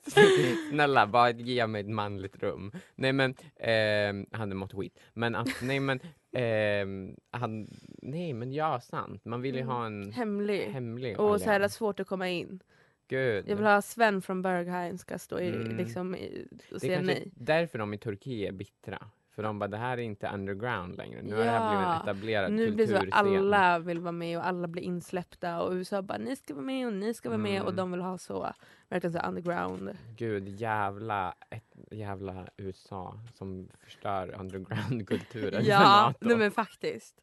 Snälla, 0.70 1.06
bara 1.06 1.30
ge 1.30 1.66
mig 1.66 1.80
ett 1.80 1.88
manligt 1.88 2.42
rum. 2.42 2.72
Nej 2.94 3.12
men, 3.12 3.34
ehm, 3.60 4.26
han 4.30 4.40
hade 4.40 4.54
mått 4.54 4.72
skit. 4.72 4.98
Men 5.12 5.34
att, 5.34 5.48
nej 5.62 5.80
men, 5.80 6.00
ehm, 6.32 7.16
han, 7.30 7.68
nej 8.02 8.32
men 8.32 8.52
ja 8.52 8.80
sant. 8.80 9.24
Man 9.24 9.42
vill 9.42 9.54
ju 9.54 9.60
Mm. 9.60 9.72
ha 9.74 9.86
en 9.86 10.12
Hemlig. 10.12 10.60
hemlig 10.70 11.20
Och 11.20 11.40
så 11.40 11.50
här 11.50 11.68
svårt 11.68 12.00
att 12.00 12.06
komma 12.06 12.28
in. 12.28 12.60
gud. 13.08 13.44
Jag 13.48 13.56
vill 13.56 13.66
ha 13.66 13.82
Sven 13.82 14.22
från 14.22 14.42
Berghain 14.42 14.98
ska 14.98 15.18
stå 15.18 15.40
i, 15.40 15.48
Mm. 15.48 15.76
liksom, 15.76 16.14
i, 16.14 16.46
och 16.52 16.56
det 16.68 16.74
är 16.74 16.78
säga 16.78 17.00
nej. 17.02 17.28
därför 17.36 17.78
de 17.78 17.94
i 17.94 17.98
Turkiet 17.98 18.48
är 18.48 18.52
bittra. 18.52 19.06
För 19.34 19.42
de 19.42 19.58
bara, 19.58 19.68
det 19.68 19.76
här 19.76 19.98
är 19.98 20.02
inte 20.02 20.28
underground 20.34 20.96
längre. 20.96 21.22
Nu 21.22 21.36
har 21.36 21.44
det 21.44 21.50
här 21.50 21.68
blivit 21.70 21.86
en 21.86 21.92
Ja, 21.92 22.02
etablerad 22.02 22.52
Nu 22.52 22.70
blir 22.70 22.86
det 22.86 22.92
så 22.92 22.98
kulturscen. 23.00 23.36
alla 23.52 23.78
vill 23.78 24.00
vara 24.00 24.12
med 24.12 24.38
och 24.38 24.46
alla 24.46 24.68
blir 24.68 24.82
insläppta 24.82 25.62
och 25.62 25.72
USA 25.72 26.02
bara 26.02 26.18
ni 26.18 26.36
ska 26.36 26.54
vara 26.54 26.64
med 26.64 26.86
och 26.86 26.92
ni 26.92 27.14
ska 27.14 27.28
vara 27.28 27.38
med 27.38 27.60
och 27.62 27.68
Mm. 27.68 27.76
de 27.76 27.90
vill 27.92 28.00
ha 28.00 28.18
så 28.18 28.52
verkligen 28.88 29.12
så 29.12 29.18
underground. 29.28 29.96
Gud, 30.16 30.48
jävla, 30.48 31.34
ett 31.50 31.74
jävla 31.90 32.46
USA 32.56 33.18
som 33.34 33.68
förstör 33.84 34.34
underground-kulturen 34.40 35.64
Ja, 35.64 36.14
nej 36.20 36.36
men 36.36 36.50
faktiskt. 36.50 37.14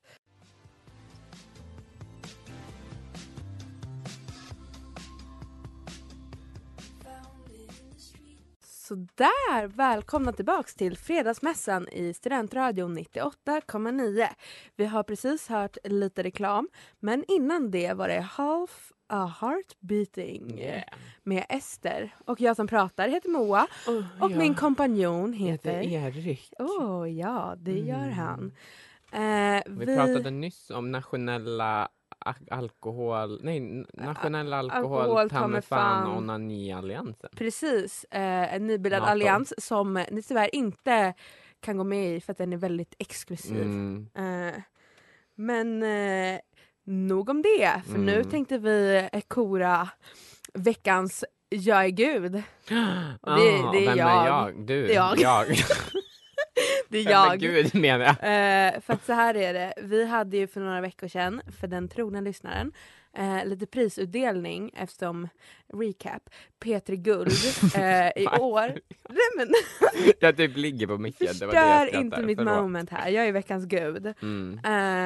Så 8.91 8.95
där, 8.95 9.67
välkomna 9.67 10.31
tillbaks 10.33 10.75
till 10.75 10.97
Fredagsmässan 10.97 11.87
i 11.87 12.13
Studentradion 12.13 12.97
98,9. 12.97 14.27
Vi 14.75 14.85
har 14.85 15.03
precis 15.03 15.47
hört 15.47 15.77
lite 15.83 16.23
reklam, 16.23 16.69
men 16.99 17.23
innan 17.27 17.71
det 17.71 17.93
var 17.93 18.07
det 18.07 18.19
Half 18.21 18.91
a 19.09 19.33
Heart 19.41 19.79
Beating 19.79 20.59
Yeah. 20.59 20.83
med 21.23 21.45
Ester. 21.49 22.15
Och 22.25 22.41
jag 22.41 22.55
som 22.55 22.67
pratar 22.67 23.07
heter 23.09 23.29
Moa 23.29 23.67
och 24.21 24.31
min 24.31 24.55
kompanjon 24.55 25.33
heter 25.33 25.81
heter... 25.81 26.07
Erik. 26.07 26.53
Åh 26.59 27.11
ja, 27.11 27.55
det 27.57 27.79
gör 27.79 27.95
Mm. 28.07 28.13
han. 28.13 28.51
Eh, 29.13 29.63
Vi, 29.67 29.85
pratade 29.95 30.31
nyss 30.31 30.69
om 30.69 30.91
nationella 30.91 31.89
alkohol... 32.51 33.39
Nej, 33.43 33.59
nationella 33.93 34.57
alkohol, 34.57 35.01
alkohol, 35.01 35.29
ta 35.29 35.47
mig 35.47 35.61
fan 35.61 36.03
fan. 36.05 36.17
onanialliansen. 36.17 37.29
Precis, 37.35 38.03
eh, 38.11 38.53
en 38.55 38.67
nybildad 38.67 38.99
NATO. 39.01 39.11
allians 39.11 39.53
som 39.57 39.93
ni 40.11 40.21
tyvärr 40.23 40.55
inte 40.55 41.13
kan 41.59 41.77
gå 41.77 41.83
med 41.83 42.15
i 42.15 42.21
för 42.21 42.31
att 42.31 42.37
den 42.37 42.53
är 42.53 42.57
väldigt 42.57 42.95
exklusiv. 42.99 43.61
Mm. 43.61 44.07
Eh, 44.15 44.53
men 45.35 45.83
eh, 45.83 46.39
nog 46.83 47.29
om 47.29 47.41
det, 47.41 47.81
för 47.91 47.97
nu 47.97 48.15
Mm. 48.15 48.29
tänkte 48.29 48.57
vi 48.57 49.09
eh, 49.13 49.21
kora 49.27 49.89
veckans 50.53 51.25
Jag 51.49 51.85
är 51.85 51.89
Gud. 51.89 52.35
Ah, 53.21 53.35
det- 53.35 53.71
det 53.71 53.85
är 53.85 53.89
vem 53.89 53.97
jag. 53.97 54.23
är 54.23 54.27
jag? 54.27 54.55
Du? 54.65 54.87
Det 54.87 54.91
är 54.91 54.95
jag. 54.95 55.19
jag. 55.19 55.47
Det 56.89 56.97
är 56.99 57.09
jag. 57.11 57.39
Gud 57.39 57.75
menar 57.75 58.05
jag. 58.05 58.15
Eh, 58.75 58.79
för 58.81 58.93
att 58.93 59.05
så 59.05 59.13
här 59.13 59.35
är 59.37 59.53
det, 59.53 59.73
vi 59.81 60.05
hade 60.07 60.37
ju 60.37 60.47
för 60.47 60.59
några 60.61 60.81
veckor 60.81 61.07
sedan, 61.07 61.41
för 61.59 61.67
den 61.67 61.87
trogna 61.87 62.21
lyssnaren, 62.21 62.71
eh, 63.17 63.45
lite 63.45 63.65
prisutdelning 63.65 64.71
eftersom, 64.75 65.27
recap, 65.73 66.29
P3 66.63 66.95
Guld 66.95 67.31
eh, 67.75 68.07
i 68.23 68.27
år. 68.39 68.67
Nej 69.09 69.29
men 69.37 69.47
Jag 70.19 70.37
typ 70.37 70.57
ligger 70.57 70.87
på 70.87 70.97
micken. 70.97 71.27
Förstör 71.27 71.95
inte 71.95 72.21
mitt 72.21 72.37
Förlåt. 72.37 72.55
moment 72.55 72.89
här, 72.89 73.09
jag 73.09 73.27
är 73.27 73.31
veckans 73.31 73.65
gud. 73.65 74.13
Mm. 74.21 74.59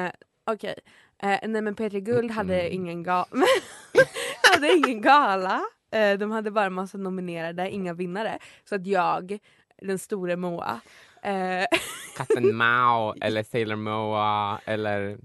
Eh, 0.06 0.12
Okej, 0.50 0.74
eh, 1.22 1.38
nej 1.48 1.62
men 1.62 1.74
P3 1.74 2.00
Guld 2.00 2.30
hade 2.30 2.60
Mm. 2.60 2.72
ingen, 2.72 3.06
ga- 3.06 3.44
hade 4.52 4.72
ingen 4.72 5.02
gala. 5.02 5.62
Eh, 5.90 6.18
de 6.18 6.30
hade 6.30 6.50
bara 6.50 6.70
massa 6.70 6.98
nominerade, 6.98 7.70
inga 7.70 7.94
vinnare. 7.94 8.38
Så 8.64 8.74
att 8.74 8.86
jag, 8.86 9.38
den 9.82 9.98
store 9.98 10.36
Moa, 10.36 10.80
Katten 12.16 12.56
Mao 12.56 13.14
eller 13.20 13.42
Sailor 13.42 13.76
Moa 13.76 14.60
eller 14.64 15.18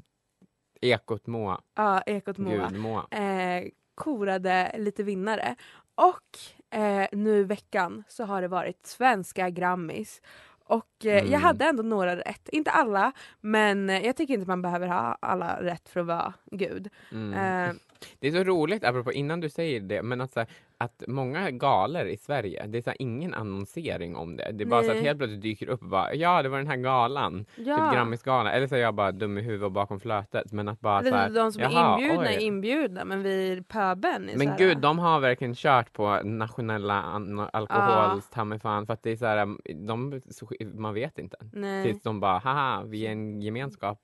Ekot 0.82 1.28
Moa. 1.28 1.62
ja, 1.76 2.02
Ekot 2.06 2.38
Moa. 2.38 2.68
Gud 2.70 2.80
Moa. 2.80 3.08
eh, 3.12 3.64
korade 3.96 4.72
lite 4.78 5.04
vinnare. 5.04 5.56
Och 5.96 6.78
eh, 6.80 7.08
nu 7.12 7.44
veckan 7.44 8.04
så 8.08 8.24
har 8.26 8.42
det 8.42 8.48
varit 8.48 8.86
svenska 8.86 9.50
Grammis. 9.50 10.22
Och 10.66 11.06
eh, 11.06 11.20
Mm. 11.20 11.32
jag 11.32 11.40
hade 11.40 11.66
ändå 11.66 11.84
några 11.84 12.16
rätt. 12.16 12.50
Inte 12.50 12.72
alla, 12.72 13.12
men 13.42 13.90
eh, 13.90 14.06
jag 14.06 14.16
tycker 14.18 14.34
inte 14.34 14.48
man 14.48 14.62
behöver 14.62 14.88
ha 14.88 15.18
alla 15.22 15.62
rätt 15.64 15.90
för 15.90 16.00
att 16.00 16.06
vara 16.06 16.34
gud. 16.52 16.90
Mm. 17.12 17.80
Det 18.20 18.28
är 18.28 18.32
så 18.32 18.44
roligt, 18.44 18.84
apropå 18.84 19.12
innan 19.12 19.40
du 19.40 19.50
säger 19.50 19.80
det, 19.80 20.04
men 20.04 20.22
att, 20.22 20.32
så 20.32 20.40
här, 20.40 20.50
att 20.78 21.04
många 21.08 21.52
galer 21.52 22.06
i 22.06 22.18
Sverige, 22.18 22.66
det 22.68 22.78
är 22.78 22.82
så 22.82 22.90
här, 22.90 23.02
ingen 23.02 23.34
annonsering 23.34 24.16
om 24.16 24.38
det. 24.38 24.52
Det 24.52 24.64
är 24.64 24.66
bara 24.66 24.84
så 24.84 24.92
att 24.92 24.98
helt 24.98 25.18
plötsligt 25.18 25.42
dyker 25.42 25.70
upp 25.70 25.82
och 25.82 25.90
bara, 25.90 26.14
ja 26.14 26.42
det 26.44 26.50
var 26.50 26.58
den 26.58 26.68
här 26.68 26.78
galan, 26.78 27.46
ja. 27.56 27.78
typ 27.78 27.94
Grammisgalan. 27.96 28.48
Eller 28.54 28.68
så 28.68 28.76
är 28.76 28.80
jag 28.80 28.96
bara 28.96 29.12
dum 29.12 29.38
i 29.38 29.42
huvudet 29.42 29.66
och 29.66 29.72
bakom 29.72 30.00
flötet. 30.00 30.52
Men 30.52 30.68
att 30.68 30.80
bara 30.80 31.04
så 31.04 31.16
här, 31.16 31.30
de 31.30 31.52
som 31.52 31.62
är 31.62 31.66
inbjudna 32.02 32.22
oj. 32.22 32.36
är 32.36 32.40
inbjudna 32.40 33.06
men 33.06 33.24
vi 33.24 33.52
är 33.52 33.62
pöben 33.62 34.30
Men 34.36 34.48
här, 34.48 34.58
gud, 34.58 34.78
de 34.78 35.00
har 35.00 35.20
verkligen 35.20 35.56
kört 35.56 35.94
på 35.94 36.22
nationella 36.24 37.02
an- 37.02 37.40
alkohol, 37.54 38.22
ta 38.34 38.44
mig 38.44 38.60
fan, 38.60 38.86
för 38.86 38.94
att 38.94 39.04
det 39.04 39.12
är 39.12 39.16
så 39.16 39.26
här, 39.26 39.56
de, 39.88 40.22
så- 40.30 40.52
man 40.74 40.94
vet 40.94 41.20
inte. 41.20 41.38
Nej, 41.54 41.84
Tills 41.86 42.04
de 42.04 42.20
bara, 42.20 42.38
haha, 42.38 42.84
vi 42.86 43.08
är 43.08 43.12
en 43.12 43.42
gemenskap 43.42 44.00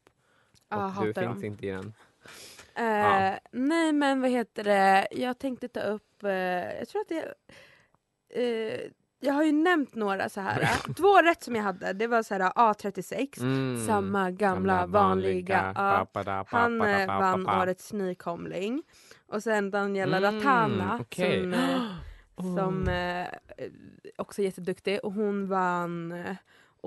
och 0.70 0.78
ja, 0.78 0.94
du 1.00 1.14
finns 1.14 1.16
dem. 1.16 1.46
inte 1.46 1.68
i 1.68 1.70
den. 1.70 1.94
Eh, 2.78 2.86
Ja. 2.86 3.40
Nej 3.52 3.94
men 3.94 4.22
vad 4.22 4.30
heter 4.32 4.64
det, 4.64 5.08
jag 5.12 5.40
tänkte 5.40 5.68
ta 5.68 5.80
upp, 5.80 6.24
eh, 6.24 6.32
jag 6.80 6.88
tror 6.90 7.02
att 7.02 7.10
det, 7.10 7.34
eh, 8.34 8.92
jag 9.20 9.34
har 9.34 9.44
ju 9.44 9.52
nämnt 9.52 9.96
några 9.96 10.30
så 10.30 10.42
här. 10.42 10.60
Två 10.98 11.22
rätt 11.22 11.44
som 11.44 11.56
jag 11.56 11.64
hade, 11.64 11.94
det 11.94 12.08
var 12.08 12.24
så 12.24 12.34
här 12.34 12.42
A36, 12.52 13.42
Mm. 13.42 13.86
samma 13.88 14.32
gamla, 14.32 14.86
vanliga. 14.86 15.74
ja. 15.76 16.06
Papada, 16.14 16.46
han 16.48 16.78
vann 17.08 17.48
årets 17.50 17.94
nykomling. 17.94 18.84
Och 19.28 19.44
sen 19.44 19.72
Daniela 19.72 20.18
Mm, 20.18 20.36
Ratana 20.42 20.98
okej. 21.02 21.42
som, 21.42 21.54
Oh. 22.36 22.56
som 22.58 22.88
eh, 22.88 23.28
också 24.18 24.42
är 24.42 24.46
jätteduktig 24.46 25.00
och 25.04 25.14
hon 25.14 25.48
vann 25.48 26.12
eh, 26.12 26.36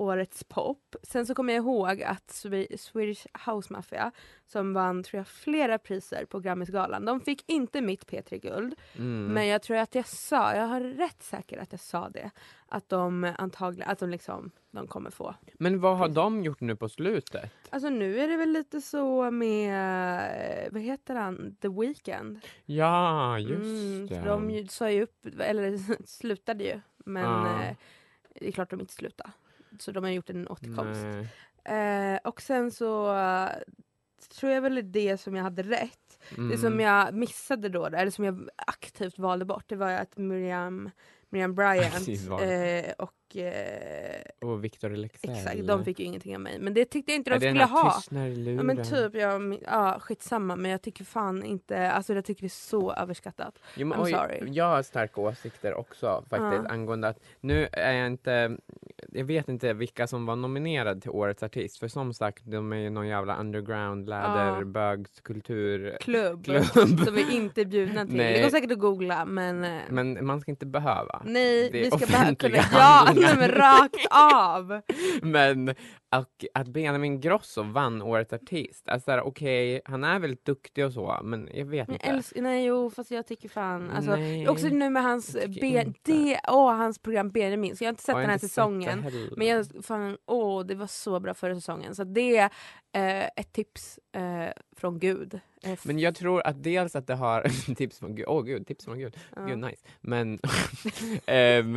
årets 0.01 0.45
pop. 0.45 0.97
Sen 1.03 1.27
så 1.27 1.35
kommer 1.35 1.53
jag 1.53 1.63
ihåg 1.65 2.03
att 2.03 2.27
Swe- 2.27 2.77
Swedish 2.77 3.27
House 3.47 3.73
Mafia 3.73 4.13
som 4.47 4.75
vann 4.75 5.03
tror 5.03 5.19
jag 5.19 5.29
flera 5.29 5.79
priser 5.79 6.25
på 6.25 6.41
Grammisgalan. 6.41 7.05
De 7.05 7.21
fick 7.21 7.45
inte 7.51 7.81
mitt 7.81 8.07
P3-guld 8.07 8.75
Mm. 8.97 9.27
men 9.35 9.47
jag 9.47 9.63
tror 9.63 9.77
att 9.77 9.95
jag 9.95 10.07
sa, 10.07 10.55
jag 10.55 10.67
har 10.67 10.81
rätt 10.81 11.23
säker 11.23 11.59
att 11.59 11.73
jag 11.73 11.81
sa 11.81 12.09
det, 12.09 12.31
att 12.69 12.89
de 12.89 13.33
antagligen, 13.39 13.91
att 13.91 13.99
de 13.99 14.11
liksom, 14.11 14.51
de 14.71 14.87
kommer 14.87 15.11
få. 15.11 15.35
Men 15.59 15.81
vad 15.81 15.99
har 15.99 16.09
de 16.09 16.45
gjort 16.45 16.61
nu 16.61 16.77
på 16.77 16.89
slutet? 16.89 17.51
Alltså 17.71 17.89
nu 17.91 18.21
är 18.21 18.29
det 18.29 18.37
väl 18.37 18.51
lite 18.53 18.81
så 18.81 19.31
med, 19.31 20.67
eh, 20.67 20.73
vad 20.73 20.83
heter 20.83 21.15
han, 21.15 21.57
The 21.61 21.69
Weeknd. 21.69 22.41
Ja, 22.65 23.39
just 23.39 23.53
Mm, 23.63 24.07
det. 24.07 24.21
de 24.21 24.69
sa 24.69 24.91
ju 24.91 25.03
upp, 25.03 25.27
eller 25.41 25.79
slutade 26.07 26.65
ju. 26.65 26.81
Men 26.97 27.23
Ja. 27.25 27.63
eh, 27.63 27.77
det 28.35 28.49
är 28.49 28.53
klart 28.53 28.71
de 28.71 28.81
inte 28.81 28.93
Så 29.83 29.93
de 29.93 30.05
har 30.05 30.11
gjort 30.11 30.31
en 30.31 30.49
återkomst. 30.49 31.05
Eh, 31.65 32.17
och 32.25 32.43
sen 32.43 32.71
så 32.71 33.17
eh, 33.17 33.49
tror 34.41 34.53
jag 34.53 34.63
väl 34.63 34.75
det 34.75 34.83
det 34.83 35.17
som 35.21 35.37
jag 35.37 35.43
hade 35.43 35.63
rätt. 35.63 36.19
Det 36.31 36.37
Mm. 36.41 36.59
som 36.59 36.81
jag 36.81 37.15
missade 37.15 37.69
då, 37.69 37.87
eller 37.87 38.11
som 38.11 38.25
jag 38.25 38.49
aktivt 38.67 39.19
valde 39.19 39.45
bort, 39.45 39.65
det 39.69 39.77
var 39.77 39.91
att 39.91 40.17
Miriam, 40.19 40.91
Miriam 41.31 41.55
Bryant 41.55 42.09
eh, 42.09 42.93
och 42.99 43.37
eh, 43.37 44.23
Och 44.41 44.65
Victor 44.65 44.91
Leksell. 44.91 45.31
exakt, 45.31 45.67
de 45.67 45.85
fick 45.85 45.99
ju 46.01 46.05
ingenting 46.05 46.35
av 46.35 46.41
mig. 46.41 46.59
Men 46.61 46.75
det 46.75 46.85
tyckte 46.85 47.13
jag 47.13 47.17
inte 47.19 47.31
Är 47.31 47.39
de 47.39 47.47
det 47.47 47.51
skulle 47.51 47.65
ha. 47.65 47.95
tystnarluren? 47.95 48.57
Ja 48.57 48.63
men 48.63 48.85
typ, 48.85 49.15
jag, 49.15 49.59
ja, 49.67 49.97
skitsamma 50.01 50.57
men 50.57 50.71
jag 50.71 50.83
tycker 50.83 51.05
fan 51.05 51.45
inte, 51.45 51.91
alltså 51.91 52.15
jag 52.15 52.25
tycker 52.25 52.41
det 52.41 52.47
är 52.47 52.49
så 52.49 52.93
överskattat. 52.93 53.59
Jo, 53.77 53.87
men, 53.87 53.99
I'm 53.99 54.03
oj, 54.05 54.13
sorry. 54.13 54.53
Jag 54.53 54.65
har 54.65 54.83
starka 54.83 55.21
åsikter 55.21 55.75
också 55.75 56.25
faktiskt 56.31 56.63
Ja. 56.65 56.69
angående 56.75 57.09
att 57.09 57.19
nu 57.41 57.69
är 57.73 57.93
jag 57.93 58.07
inte 58.07 58.57
jag 59.13 59.25
vet 59.25 59.49
inte 59.49 59.73
vilka 59.73 60.07
som 60.07 60.27
var 60.27 60.37
nominerade 60.37 61.01
till 61.01 61.11
Årets 61.11 61.43
artist 61.43 61.79
för 61.79 61.89
som 61.89 62.15
sagt 62.15 62.43
de 62.47 62.73
är 62.73 62.77
ju 62.77 62.91
någon 62.91 63.07
jävla 63.09 63.37
underground 63.37 64.09
läderbögskultur 64.09 65.97
Klubb, 66.01 66.45
klubb. 66.45 66.65
som 67.05 67.15
vi 67.15 67.37
inte 67.37 67.61
är 67.61 67.65
bjudna 67.65 68.07
till. 68.07 68.17
Nej. 68.17 68.33
Det 68.37 68.43
går 68.43 68.51
säkert 68.51 68.73
att 68.73 68.79
googla 68.79 69.25
men, 69.25 69.65
eh, 69.65 69.81
Men 69.89 70.27
man 70.27 70.41
ska 70.41 70.51
inte 70.51 70.67
behöva. 70.67 71.20
Nej 71.25 71.71
vi 71.73 71.91
ska 71.91 72.07
bara 72.07 72.35
kunna, 72.35 72.57
ja 72.73 73.13
nej, 73.17 73.37
men 73.37 73.49
rakt 73.49 74.07
av. 74.11 74.81
Men 75.23 75.75
och, 76.17 76.45
att 76.55 76.69
Benjamin 76.69 77.21
Grosso 77.21 77.63
vann 77.63 78.03
Årets 78.03 78.33
artist, 78.33 78.89
alltså 78.89 79.21
okej, 79.21 79.81
han 79.85 80.05
är 80.05 80.19
väldigt 80.19 80.45
duktig 80.45 80.87
och 80.87 80.93
så, 80.93 81.21
men 81.23 81.49
jag 81.55 81.65
vet 81.65 81.89
Men 81.89 81.95
inte. 81.97 82.07
älskar, 82.07 82.43
nej 82.43 82.65
jo 82.65 82.91
fast 82.91 83.11
jag 83.11 83.27
tycker 83.27 83.49
fan, 83.49 83.91
alltså, 83.91 84.17
Nej, 84.17 84.49
också 84.49 84.67
nu 84.67 84.91
med 84.91 85.03
hans, 85.03 85.37
ben, 85.61 85.95
det, 86.03 86.41
åh, 86.49 86.75
hans 86.75 86.99
program 86.99 87.31
Benjamin, 87.31 87.77
så 87.77 87.85
jag 87.85 87.89
har 87.89 87.93
inte 87.93 88.03
sett 88.03 88.13
jag 88.13 88.23
den 88.23 88.31
här 88.31 88.39
säsongen. 88.39 89.07
Men 89.37 89.47
jag, 89.47 89.67
fan, 89.83 90.17
åh, 90.27 90.67
det 90.67 90.75
var 90.75 90.87
så 90.87 91.21
bra 91.21 91.35
förra 91.35 91.55
säsongen. 91.55 91.95
Så 91.95 92.05
det 92.05 92.37
är 92.37 92.51
eh, 92.93 93.27
ett 93.37 93.53
tips 93.53 93.99
eh, 94.13 94.53
från 94.77 94.99
Gud. 94.99 95.41
Men 95.85 95.99
jag 95.99 96.15
tror 96.15 96.47
att 96.47 96.63
dels 96.63 96.97
att 96.97 97.07
det 97.07 97.15
har 97.15 97.75
tips 97.75 97.99
från 97.99 98.15
Gud, 98.15 98.25
åh 98.29 98.43
gud, 98.45 98.67
tips 98.67 98.85
från 98.85 98.99
Gud, 98.99 99.17
ja. 99.37 99.47
gud 99.47 99.59
nice. 99.59 99.87
Men, 100.01 100.39
ehm, 101.27 101.77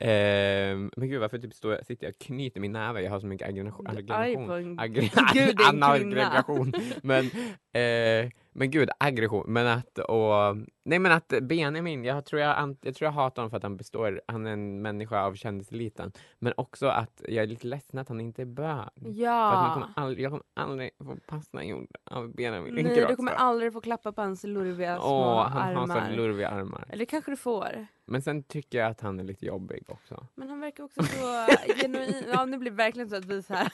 ehm, 0.00 0.90
men 0.96 1.08
gud 1.08 1.20
varför 1.20 1.38
typ 1.38 1.54
står, 1.54 1.80
sitter 1.86 2.06
jag 2.06 2.14
och 2.14 2.18
knyter 2.18 2.60
min 2.60 2.72
näve, 2.72 3.02
jag 3.02 3.10
har 3.10 3.20
så 3.20 3.26
mycket 3.26 3.48
aggression. 3.48 3.84
Du 3.84 4.12
är 4.12 4.16
arg 4.16 4.34
på 4.34 4.52
aggression. 4.52 4.78
en 4.78 4.78
Aggre- 4.78 5.32
Gud 5.34 5.60
en. 5.60 6.72
Men, 7.02 7.30
eh, 7.72 8.30
Men 8.54 8.70
gud, 8.70 8.90
aggression. 8.98 9.44
Men 9.48 9.66
att, 9.66 9.98
och, 9.98 10.56
nej 10.84 10.98
men 10.98 11.12
att 11.12 11.32
Benjamin, 11.42 12.04
jag 12.04 12.24
tror 12.24 12.40
jag, 12.42 12.76
jag 12.82 12.94
tror 12.94 13.06
jag 13.06 13.12
hatar 13.12 13.42
honom 13.42 13.50
för 13.50 13.56
att 13.56 13.62
han 13.62 13.76
består, 13.76 14.20
han 14.26 14.46
är 14.46 14.50
en 14.52 14.82
människa 14.82 15.22
av 15.22 15.34
kändiseliten. 15.34 16.12
Men 16.38 16.52
också 16.56 16.86
att 16.86 17.22
jag 17.28 17.42
är 17.42 17.46
lite 17.46 17.66
ledsen 17.66 17.98
att 17.98 18.08
han 18.08 18.20
inte 18.20 18.42
är 18.42 18.46
bög. 18.46 18.66
För 18.66 18.78
att 18.78 19.02
man 19.02 19.14
Ja. 19.16 19.70
kommer 19.74 19.88
aldrig, 19.96 20.24
jag 20.24 20.30
kommer 20.30 20.44
aldrig 20.54 20.90
få 20.98 21.16
pasta 21.26 21.64
gjord 21.64 21.88
av 22.04 22.34
Benjamin 22.34 22.74
Nej, 22.74 23.04
du 23.08 23.16
kommer 23.16 23.32
aldrig 23.32 23.72
få 23.72 23.80
klappa 23.80 24.12
på 24.12 24.20
hans 24.22 24.44
lurviga 24.44 24.96
små 24.96 25.06
Åh, 25.06 25.46
han 25.48 25.76
har 25.76 25.82
armar. 25.82 26.10
så 26.10 26.16
lurviga 26.16 26.48
armar. 26.48 26.84
Eller 26.88 27.04
kanske 27.04 27.30
du 27.30 27.36
får. 27.36 27.86
Men 28.06 28.22
sen 28.22 28.42
tycker 28.42 28.78
jag 28.78 28.90
att 28.90 29.00
han 29.00 29.20
är 29.20 29.24
lite 29.24 29.46
jobbig 29.46 29.84
också. 29.88 30.26
Men 30.34 30.48
han 30.48 30.60
verkar 30.60 30.84
också 30.84 31.02
så 31.02 31.46
genuin. 31.82 32.24
Ja, 32.32 32.44
nu 32.44 32.58
blir 32.58 32.70
det 32.70 32.76
verkligen 32.76 33.10
så 33.10 33.16
att 33.16 33.24
vi 33.24 33.42
så 33.42 33.54
här 33.54 33.72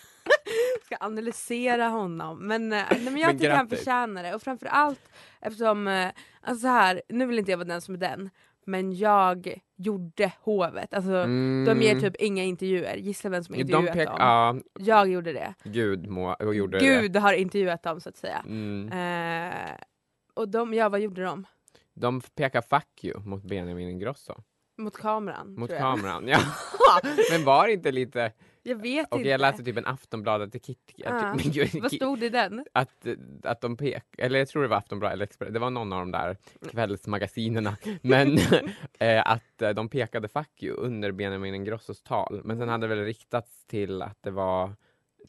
ska 0.96 0.96
analysera 1.06 1.88
honom. 1.88 2.46
Men, 2.46 2.72
eh, 2.72 2.82
nej, 2.90 3.00
men 3.04 3.16
jag 3.16 3.26
Men 3.28 3.38
tycker 3.38 3.50
han 3.50 3.68
förtjänar 3.68 4.22
det. 4.22 4.34
Och 4.34 4.42
framförallt 4.42 5.00
eftersom, 5.40 5.88
eh, 5.88 6.08
alltså 6.40 6.60
så 6.62 6.68
här, 6.68 7.02
nu 7.08 7.26
vill 7.26 7.38
inte 7.38 7.50
jag 7.50 7.58
vara 7.58 7.68
den 7.68 7.80
som 7.80 7.94
är 7.94 7.98
den. 7.98 8.30
Men 8.66 8.92
jag 8.96 9.54
gjorde 9.76 10.32
hovet. 10.40 10.94
Alltså, 10.94 11.22
De 11.66 11.78
ger 11.82 12.00
typ 12.00 12.16
inga 12.16 12.42
intervjuer. 12.44 12.96
Gissa 12.96 13.28
vem 13.28 13.44
som 13.44 13.54
Mm. 13.54 13.66
de 13.66 13.72
intervjuat 13.72 13.96
pek, 13.96 14.06
dem. 14.08 14.16
ja, 14.18 14.56
Jag 14.78 15.08
gjorde 15.08 15.32
det. 15.32 15.54
Gud 15.64 16.06
må, 16.06 16.36
gjorde 16.54 16.78
Gud 16.78 17.16
har 17.16 17.32
intervjuat 17.32 17.82
dem 17.82 18.00
så 18.00 18.08
att 18.08 18.16
säga. 18.16 18.40
det. 18.44 18.50
Mm. 18.50 19.52
Eh, 19.52 19.74
och 20.34 20.48
de, 20.48 20.74
ja 20.74 20.88
vad 20.88 21.00
gjorde 21.00 21.22
de? 21.24 21.46
De 21.94 22.20
pekar 22.20 22.62
fuck 22.62 23.04
you 23.04 23.20
mot 23.24 23.42
Benjamin 23.42 23.88
Ingrosso. 23.88 24.34
Mot 24.78 24.96
kameran. 24.96 25.54
Mot 25.54 25.70
kameran, 25.78 26.28
ja. 26.28 26.38
Men 27.32 27.44
var 27.44 27.66
det 27.66 27.72
inte 27.72 27.92
lite... 27.92 28.32
Jag 28.68 28.76
vet 28.82 29.12
Och 29.12 29.18
inte. 29.18 29.28
jag 29.30 29.40
läste 29.40 29.64
typ 29.64 29.76
en 29.76 29.86
Aftonbladet 29.86 30.52
till 30.52 30.60
Kit... 30.60 30.92
Ja. 30.96 31.34
Men 31.34 31.52
gud, 31.52 31.68
Vad 31.82 31.92
stod 31.92 32.18
det 32.20 32.26
i 32.26 32.28
den? 32.28 32.64
att, 32.72 33.06
att 33.42 33.60
de 33.60 33.76
pek... 33.76 34.04
Eller 34.18 34.38
jag 34.38 34.48
tror 34.48 34.62
det 34.62 34.68
var 34.68 34.76
Aftonbladet 34.76 35.12
eller 35.14 35.24
Expressen. 35.24 35.52
Det 35.54 35.58
var 35.60 35.70
någon 35.70 35.92
av 35.92 35.98
de 35.98 36.10
där 36.12 36.36
kvällsmagasinerna. 36.70 37.76
Men 38.02 38.38
eh, 38.98 39.22
att 39.26 39.62
eh, 39.62 39.70
de 39.70 39.88
pekade 39.88 40.28
fuck 40.28 40.62
you 40.62 40.76
under 40.76 41.12
Benjamin 41.12 41.54
Ingrossos 41.54 42.02
tal. 42.02 42.40
Men 42.44 42.58
sen 42.58 42.68
hade 42.68 42.86
det 42.88 42.94
väl 42.94 43.04
riktats 43.04 43.66
till 43.66 44.02
att 44.02 44.22
det 44.22 44.30
var 44.30 44.66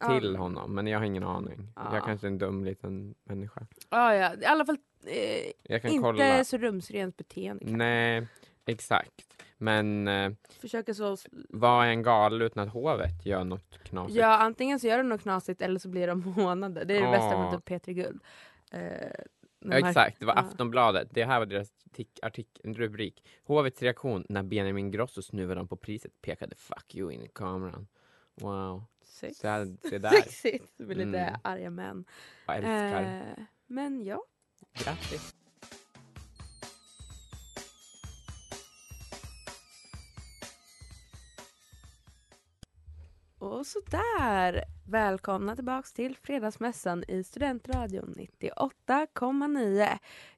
till 0.08 0.32
Ja. 0.34 0.40
honom. 0.40 0.76
Men 0.76 0.88
jag 0.88 1.00
har 1.00 1.06
ingen 1.06 1.24
aning. 1.24 1.72
Ja. 1.76 1.96
Jag 1.96 2.06
kanske 2.06 2.28
är 2.28 2.32
en 2.32 2.38
dum 2.38 2.66
liten 2.66 3.16
människa. 3.24 3.62
Ah, 3.90 4.14
ja, 4.14 4.32
i 4.42 4.46
alla 4.46 4.66
fall 4.66 4.78
eh, 5.06 5.82
inte 5.92 6.00
kolla. 6.02 6.44
så 6.44 6.58
rumsrent 6.58 7.18
beteende. 7.18 7.66
kanske. 7.66 7.78
Nej, 7.78 8.28
exakt. 8.66 9.44
Men 9.62 10.08
eh, 10.08 10.32
Försöka 10.50 10.94
så... 10.94 11.18
vad 11.50 11.86
är 11.86 11.90
en 11.90 12.04
gal 12.04 12.42
utan 12.42 12.68
att 12.68 12.74
hovet 12.74 13.26
gör 13.26 13.44
något 13.44 13.84
knasigt? 13.84 14.16
Ja, 14.18 14.38
antingen 14.38 14.80
så 14.80 14.88
gör 14.88 14.98
de 14.98 15.10
något 15.10 15.22
knasigt 15.22 15.62
eller 15.62 15.80
så 15.80 15.90
blir 15.90 16.08
de 16.08 16.24
hånade. 16.34 16.84
Det 16.84 16.98
är 16.98 17.02
det 17.02 17.12
bästa 17.12 17.38
med 17.38 17.52
typ 17.54 17.66
Petri 17.66 17.94
Guld. 17.94 18.22
Eh, 18.72 18.82
Ja, 19.62 19.72
här- 19.72 19.90
exakt, 19.90 20.20
det 20.20 20.26
var 20.26 20.34
ja. 20.36 20.42
Aftonbladet. 20.42 21.08
Det 21.12 21.26
här 21.26 21.40
var 21.40 21.46
deras 21.46 21.70
tik- 21.96 22.20
artik- 22.22 22.60
en 22.64 22.74
rubrik. 22.74 23.24
Hovets 23.44 23.82
reaktion 23.82 24.26
när 24.30 24.44
Benjamin 24.44 24.92
Grosso 24.92 25.22
snuvade 25.22 25.60
dem 25.60 25.68
på 25.68 25.76
priset 25.76 26.22
pekade 26.22 26.56
fuck 26.56 26.96
you 26.96 27.12
in 27.12 27.22
i 27.24 27.28
kameran. 27.28 27.88
Wow. 28.42 28.84
Sex. 29.04 29.38
Så 29.38 29.76
se 29.90 29.98
där. 29.98 30.10
Sexigt 30.10 30.66
med 30.78 30.98
lite 30.98 31.20
Mm. 31.20 31.40
arga 31.44 31.70
män. 31.70 32.06
Jag 32.46 32.56
älskar. 32.56 33.02
Eh, 33.04 33.44
men 33.68 34.06
ja. 34.06 34.24
Grattis. 34.74 35.36
Och 43.40 43.66
sådär. 43.66 44.64
Välkomna 44.88 45.56
tillbaks 45.56 45.94
till 45.94 46.16
Fredagsmässan 46.24 47.04
i 47.08 47.24
Studentradion 47.24 48.16
98,9. 48.48 49.88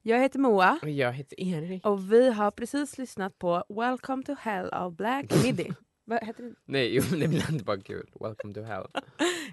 Jag 0.01 0.19
heter 0.19 0.39
Moa 0.39 0.79
Och 0.81 0.89
jag 0.89 1.13
heter 1.13 1.39
Erik. 1.39 1.85
och 1.85 2.13
vi 2.13 2.31
har 2.31 2.51
precis 2.51 2.97
lyssnat 2.97 3.39
på 3.39 3.63
Welcome 3.69 4.23
to 4.23 4.35
Hell 4.39 4.69
av 4.69 4.95
Black 4.95 5.25
Midi. 5.43 5.73
Vad 6.05 6.25
heter 6.25 6.43
det? 6.43 6.53
Nej, 6.65 6.95
jo, 6.95 7.03
det 7.17 7.27
blir 7.27 7.63
bara 7.63 7.81
kul. 7.81 8.09
Welcome 8.19 8.53
to 8.53 8.61
hell. 8.61 8.87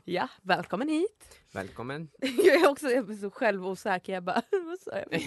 Ja, 0.04 0.28
välkommen 0.42 0.88
hit. 0.88 1.38
Välkommen. 1.52 2.08
Jag 2.44 2.54
är 2.62 2.68
också 2.70 2.88
jag 2.90 3.18
så 3.18 3.30
självosäker. 3.30 4.12
Jag 4.12 4.22
bara, 4.24 4.42
vad 4.50 4.78
sa 4.80 4.90
jag? 4.94 5.20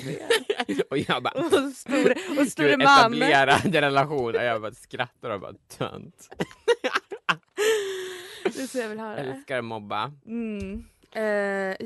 och 0.90 0.98
jag 0.98 1.24
bara... 1.24 1.34
Och 1.34 1.72
store, 1.76 2.16
och 2.40 2.48
store 2.48 2.78
man. 2.78 2.88
etablerad 3.00 3.76
relation. 3.76 4.36
Och 4.36 4.44
jag 4.44 4.62
bara 4.62 4.74
skrattar 4.74 5.30
och 5.30 5.40
bara 5.42 5.54
tönt. 5.78 6.30
Det 8.56 8.62
är 8.62 8.68
så 8.68 8.78
jag 8.78 8.90
vill 8.90 9.00
höra. 9.00 9.18
Älskar 9.18 9.58
att 9.58 9.66
mobba. 9.66 10.12
Mm. 10.26 10.84
Eh, 11.16 11.24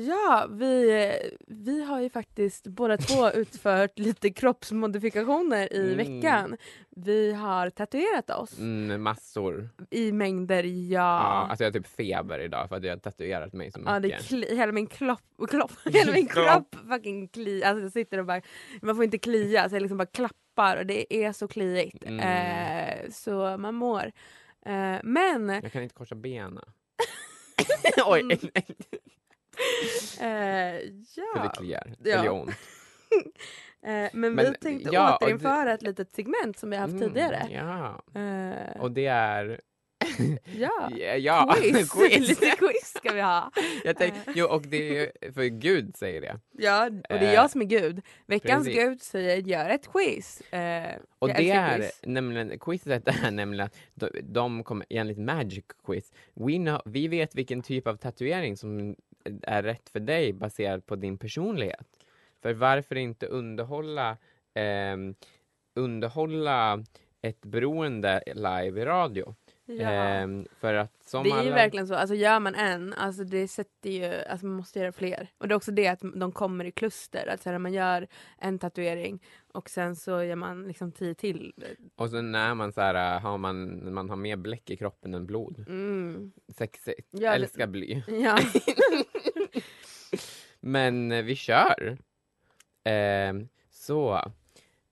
ja, 0.02 0.46
vi, 0.50 1.12
vi 1.46 1.84
har 1.84 2.00
ju 2.00 2.10
faktiskt 2.10 2.66
båda 2.66 2.96
två 2.96 3.30
utfört 3.34 3.98
lite 3.98 4.30
kroppsmodifikationer 4.30 5.72
i 5.72 5.92
Mm. 5.92 5.96
veckan. 5.96 6.56
Vi 6.96 7.32
har 7.32 7.70
tatuerat 7.70 8.30
oss 8.30 8.58
Mm, 8.58 9.02
massor. 9.02 9.68
i 9.90 10.12
mängder, 10.12 10.62
ja. 10.64 10.70
Ja. 10.90 11.22
Ja, 11.22 11.46
alltså 11.50 11.64
jag 11.64 11.70
har 11.70 11.72
typ 11.80 11.86
feber 11.86 12.38
idag 12.38 12.68
för 12.68 12.76
att 12.76 12.84
jag 12.84 12.92
har 12.92 12.98
tatuerat 12.98 13.52
mig 13.52 13.70
så 13.72 13.78
mycket. 13.80 14.02
det 14.02 14.10
kli, 14.28 14.56
hela 14.56 14.72
min 14.72 14.86
kropp, 14.86 15.20
kropp, 15.50 15.72
hela 15.92 16.12
min 16.12 16.26
kropp 16.28 16.76
fucking 16.88 17.28
kli, 17.28 17.64
alltså 17.64 17.82
jag 17.82 17.92
sitter 17.92 18.18
och 18.18 18.26
bara, 18.26 18.40
man 18.82 18.94
får 18.96 19.04
inte 19.04 19.18
klia 19.18 19.68
så 19.68 19.74
jag 19.74 19.82
liksom 19.82 19.98
bara 19.98 20.06
klappar 20.06 20.76
och 20.76 20.86
det 20.86 21.14
är 21.24 21.32
så 21.32 21.48
kliigt. 21.48 22.04
Mm. 22.04 22.20
Eh, 22.20 23.10
så 23.10 23.56
man 23.58 23.74
mår. 23.74 24.12
Eh, 24.66 25.00
men 25.02 25.48
Jag 25.48 25.72
kan 25.72 25.82
inte 25.82 25.94
korsa 25.94 26.14
benen. 26.14 26.64
Oj, 28.06 28.20
Mm. 28.20 28.38
för 28.38 28.48
eh, 30.20 30.80
ja. 31.16 31.42
det 31.42 31.50
kliar. 31.58 31.94
Ja. 32.04 32.12
Eller 32.12 32.24
gör 32.24 32.32
ont. 32.32 32.50
Eh, 33.82 34.10
men, 34.12 34.34
Men, 34.34 34.36
vi 34.36 34.54
tänkte 34.54 34.90
ja, 34.92 35.14
och 35.14 35.20
det- 35.20 35.26
återinföra 35.26 35.72
ett 35.72 35.82
litet 35.82 36.12
segment 36.14 36.58
som 36.58 36.70
vi 36.70 36.76
haft 36.76 36.92
Mm, 36.94 37.08
tidigare. 37.08 37.46
Ja, 37.50 38.02
Eh, 38.20 38.80
och 38.80 38.90
det 38.92 39.06
är... 39.06 39.60
ja. 40.58 40.90
ja, 41.16 41.54
Quiz. 41.60 41.92
quiz. 41.92 42.28
Lite 42.28 42.50
quiz 42.56 42.94
ska 42.96 43.12
vi 43.14 43.20
ha. 43.20 43.50
Jag 43.84 43.96
tänk, 43.96 44.14
jo, 44.34 44.46
och 44.46 44.62
det 44.62 44.98
är 44.98 45.32
för 45.32 45.44
Gud 45.44 45.96
säger 45.96 46.20
det. 46.20 46.40
Ja, 46.52 46.86
och 46.86 46.92
det 47.08 47.14
är 47.14 47.22
Eh, 47.22 47.34
jag 47.34 47.50
som 47.50 47.60
är 47.60 47.64
Gud. 47.64 48.00
Veckans 48.26 48.64
precis. 48.66 48.82
Gud 48.82 49.02
säger 49.02 49.36
gör 49.36 49.70
ett 49.70 49.88
quiz. 49.92 50.40
Eh, 50.40 50.96
Och 51.18 51.30
jag 51.30 51.36
det 51.36 51.50
är 51.50 51.76
quiz. 51.78 52.00
nämligen, 52.02 52.58
quizet 52.58 53.08
är 53.08 53.30
nämligen 53.30 53.66
att 53.66 53.76
de, 53.94 54.08
de 54.22 54.64
kommer, 54.64 54.86
enligt 54.90 55.18
Magic 55.18 55.64
Quiz, 55.86 56.12
we 56.34 56.56
know, 56.56 56.82
vi 56.84 57.08
vet 57.08 57.34
vilken 57.34 57.62
typ 57.62 57.86
av 57.86 57.96
tatuering 57.96 58.56
som 58.56 58.96
är 59.42 59.62
rätt 59.62 59.88
för 59.88 60.00
dig 60.00 60.32
baserat 60.32 60.86
på 60.86 60.96
din 60.96 61.18
personlighet. 61.18 61.86
För 62.42 62.54
varför 62.54 62.94
inte 62.96 63.26
underhålla, 63.26 64.16
ehm, 64.54 65.14
underhålla 65.74 66.84
ett 67.22 67.40
beroende 67.42 68.22
live 68.34 68.80
i 68.80 68.84
radio? 68.84 69.34
Ja. 69.68 69.90
Ehm, 69.90 70.46
för 70.60 70.74
att 70.74 71.02
som 71.04 71.22
det 71.24 71.30
är 71.30 71.34
ju 71.34 71.38
alla... 71.40 71.54
verkligen 71.54 71.86
så, 71.88 71.94
alltså 71.94 72.14
gör 72.14 72.40
man 72.40 72.54
en, 72.54 72.92
alltså 72.92 73.24
det 73.24 73.48
sätter 73.48 73.90
ju, 73.90 74.04
alltså 74.24 74.46
man 74.46 74.56
måste 74.56 74.78
göra 74.78 74.92
fler. 74.92 75.28
Och 75.38 75.48
det 75.48 75.52
är 75.54 75.56
också 75.56 75.72
det 75.72 75.88
att 75.88 76.00
de 76.14 76.32
kommer 76.32 76.64
i 76.64 76.70
kluster, 76.72 77.26
att 77.26 77.42
så 77.42 77.50
här, 77.50 77.58
man 77.58 77.72
gör 77.72 78.06
en 78.38 78.58
tatuering 78.58 79.22
och 79.52 79.70
sen 79.70 79.96
så 79.96 80.22
gör 80.22 80.36
man 80.36 80.68
liksom 80.68 80.92
tio 80.92 81.14
till. 81.14 81.52
Och 81.96 82.10
så 82.10 82.20
när 82.22 82.54
man 82.54 82.72
så 82.72 82.80
här, 82.80 83.20
har 83.20 83.38
man, 83.38 83.92
man 83.94 84.08
har 84.10 84.16
mer 84.16 84.36
bläck 84.36 84.70
i 84.70 84.76
kroppen 84.76 85.14
än 85.14 85.26
blod. 85.26 85.64
Mm. 85.68 86.32
Sexigt. 86.48 87.08
Ja, 87.10 87.30
det- 87.30 87.36
Älskar 87.36 87.66
bly. 87.66 88.02
Ja. 88.08 88.38
Men 90.60 91.12
eh, 91.12 91.22
vi 91.24 91.36
kör. 91.36 91.98
Ehm, 92.84 93.48
så. 93.70 94.32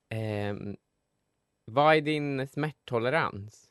Ehm, 0.09 0.77
vad 1.65 1.97
är 1.97 2.01
din 2.01 2.49
smärttolerans? 2.49 3.71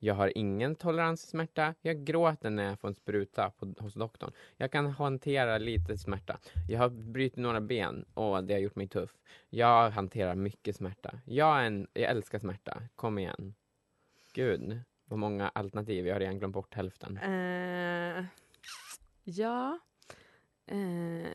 Jag 0.00 0.14
har 0.14 0.32
ingen 0.38 0.76
tolerans 0.76 1.20
till 1.20 1.30
smärta. 1.30 1.74
Jag 1.80 2.04
gråter 2.04 2.50
när 2.50 2.64
jag 2.64 2.80
får 2.80 2.88
en 2.88 2.94
spruta 2.94 3.50
på, 3.50 3.74
hos 3.78 3.94
doktorn. 3.94 4.32
Jag 4.56 4.72
kan 4.72 4.86
hantera 4.86 5.58
lite 5.58 5.98
smärta. 5.98 6.38
Jag 6.68 6.78
har 6.78 6.88
brutit 6.88 7.36
några 7.36 7.60
ben 7.60 8.04
och 8.14 8.44
det 8.44 8.54
har 8.54 8.60
gjort 8.60 8.76
mig 8.76 8.88
tuff. 8.88 9.10
Jag 9.50 9.90
hanterar 9.90 10.34
mycket 10.34 10.76
smärta. 10.76 11.20
Jag, 11.24 11.60
är 11.60 11.64
en, 11.64 11.86
jag 11.92 12.10
älskar 12.10 12.38
smärta. 12.38 12.82
Kom 12.96 13.18
igen. 13.18 13.54
Gud, 14.34 14.80
vad 15.04 15.18
många 15.18 15.48
alternativ. 15.48 16.06
Jag 16.06 16.14
har 16.14 16.20
redan 16.20 16.38
glömt 16.38 16.54
bort 16.54 16.74
hälften. 16.74 17.16
Eh, 17.18 18.24
ja. 19.24 19.78
Eh, 20.66 21.28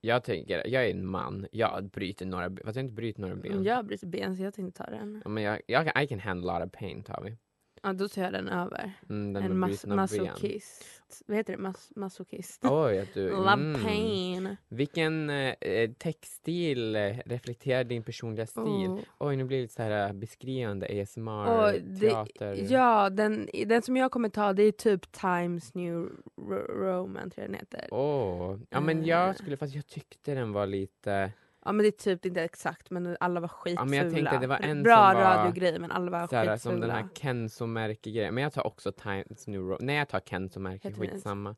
Jag 0.00 0.24
tänker, 0.24 0.66
jag 0.66 0.86
är 0.86 0.90
en 0.90 1.06
man. 1.06 1.46
Jag 1.52 1.84
bryter 1.90 2.26
några 2.26 2.50
ben. 2.50 2.64
Fast 2.64 2.76
jag 2.76 2.84
inte 2.84 2.94
brutit 2.94 3.18
några 3.18 3.36
ben. 3.36 3.62
jag 3.64 3.86
bryter 3.86 4.06
ben 4.06 4.36
så 4.36 4.42
jag 4.42 4.54
tänkte 4.54 4.84
ta 4.84 4.90
den. 4.90 5.20
Ja, 5.24 5.30
men 5.30 5.42
jag, 5.42 5.60
jag 5.66 5.92
kan, 5.92 6.02
I 6.02 6.06
can 6.06 6.20
handle 6.20 6.52
a 6.52 6.58
lot 6.58 6.66
of 6.66 6.72
pain, 6.80 7.02
tar 7.02 7.20
vi. 7.24 7.36
Ja, 7.84 7.92
då 7.92 8.08
tar 8.08 8.22
jag 8.22 8.32
den 8.32 8.48
över. 8.48 8.92
Mm, 9.08 9.32
den 9.32 9.42
en 9.42 9.64
mas- 9.64 9.86
masochist. 9.94 10.84
Vad 11.26 11.36
heter 11.36 11.52
det? 11.52 11.58
Mas- 11.62 11.92
masochist? 11.96 12.60
Oj, 12.64 12.98
att 12.98 13.14
du... 13.14 13.30
Love 13.36 13.52
mm. 13.52 13.82
pain. 13.84 14.56
Vilken 14.68 15.30
eh, 15.30 15.90
textstil 15.98 16.96
eh, 16.96 17.16
reflekterar 17.26 17.84
din 17.84 18.02
personliga 18.02 18.46
stil? 18.46 18.62
Oh. 18.62 18.98
Oj, 19.18 19.36
nu 19.36 19.44
blir 19.44 19.56
det 19.56 19.62
lite 19.62 19.74
så 19.74 19.82
här 19.82 20.06
eh, 20.06 20.12
beskrivande 20.12 21.02
ASMR, 21.02 21.46
Och 21.46 21.72
det- 21.82 22.10
teater. 22.10 22.66
Ja, 22.72 23.10
den, 23.10 23.48
den 23.66 23.82
som 23.82 23.96
jag 23.96 24.10
kommer 24.10 24.28
ta 24.28 24.52
det 24.52 24.62
är 24.62 24.72
typ 24.72 25.12
Times 25.12 25.74
New 25.74 25.94
Ro- 26.36 26.66
Roman 26.68 27.30
tror 27.30 27.42
jag 27.42 27.50
den 27.50 27.58
heter. 27.60 27.88
Åh, 27.90 28.58
ja 28.70 28.80
men 28.80 29.04
jag 29.04 29.28
Eh. 29.28 29.34
skulle, 29.34 29.56
fast 29.56 29.74
jag 29.74 29.86
tyckte 29.86 30.34
den 30.34 30.52
var 30.52 30.66
lite 30.66 31.32
Ja 31.64 31.72
men 31.72 31.82
det 31.82 31.88
är 31.88 31.90
typ 31.90 32.26
inte 32.26 32.42
exakt 32.42 32.90
men 32.90 33.16
alla 33.20 33.40
var 33.40 33.48
skitfula. 33.48 33.80
Ja, 33.80 33.84
men 33.84 33.98
jag 33.98 34.12
tänkte 34.14 34.38
det 34.38 34.46
var 34.46 34.58
en 34.62 34.82
Bra 34.82 35.10
som 35.12 35.20
var 35.20 35.36
radiogrej 35.36 35.78
men 35.78 35.90
alla 35.90 36.10
var 36.10 36.26
Såhär, 36.26 36.42
skitfula. 36.42 36.58
som 36.58 36.80
den 36.80 36.90
här 36.90 37.08
Kenzo-märke-grejen. 37.14 38.34
Men 38.34 38.42
jag 38.42 38.52
tar 38.52 38.66
också 38.66 38.92
Times 38.92 39.46
New 39.46 39.60
Roman. 39.60 39.78
Nej 39.80 39.96
jag 39.96 40.08
tar 40.08 40.20
Kenzo-märke, 40.20 40.92
skitsamma. 40.92 41.56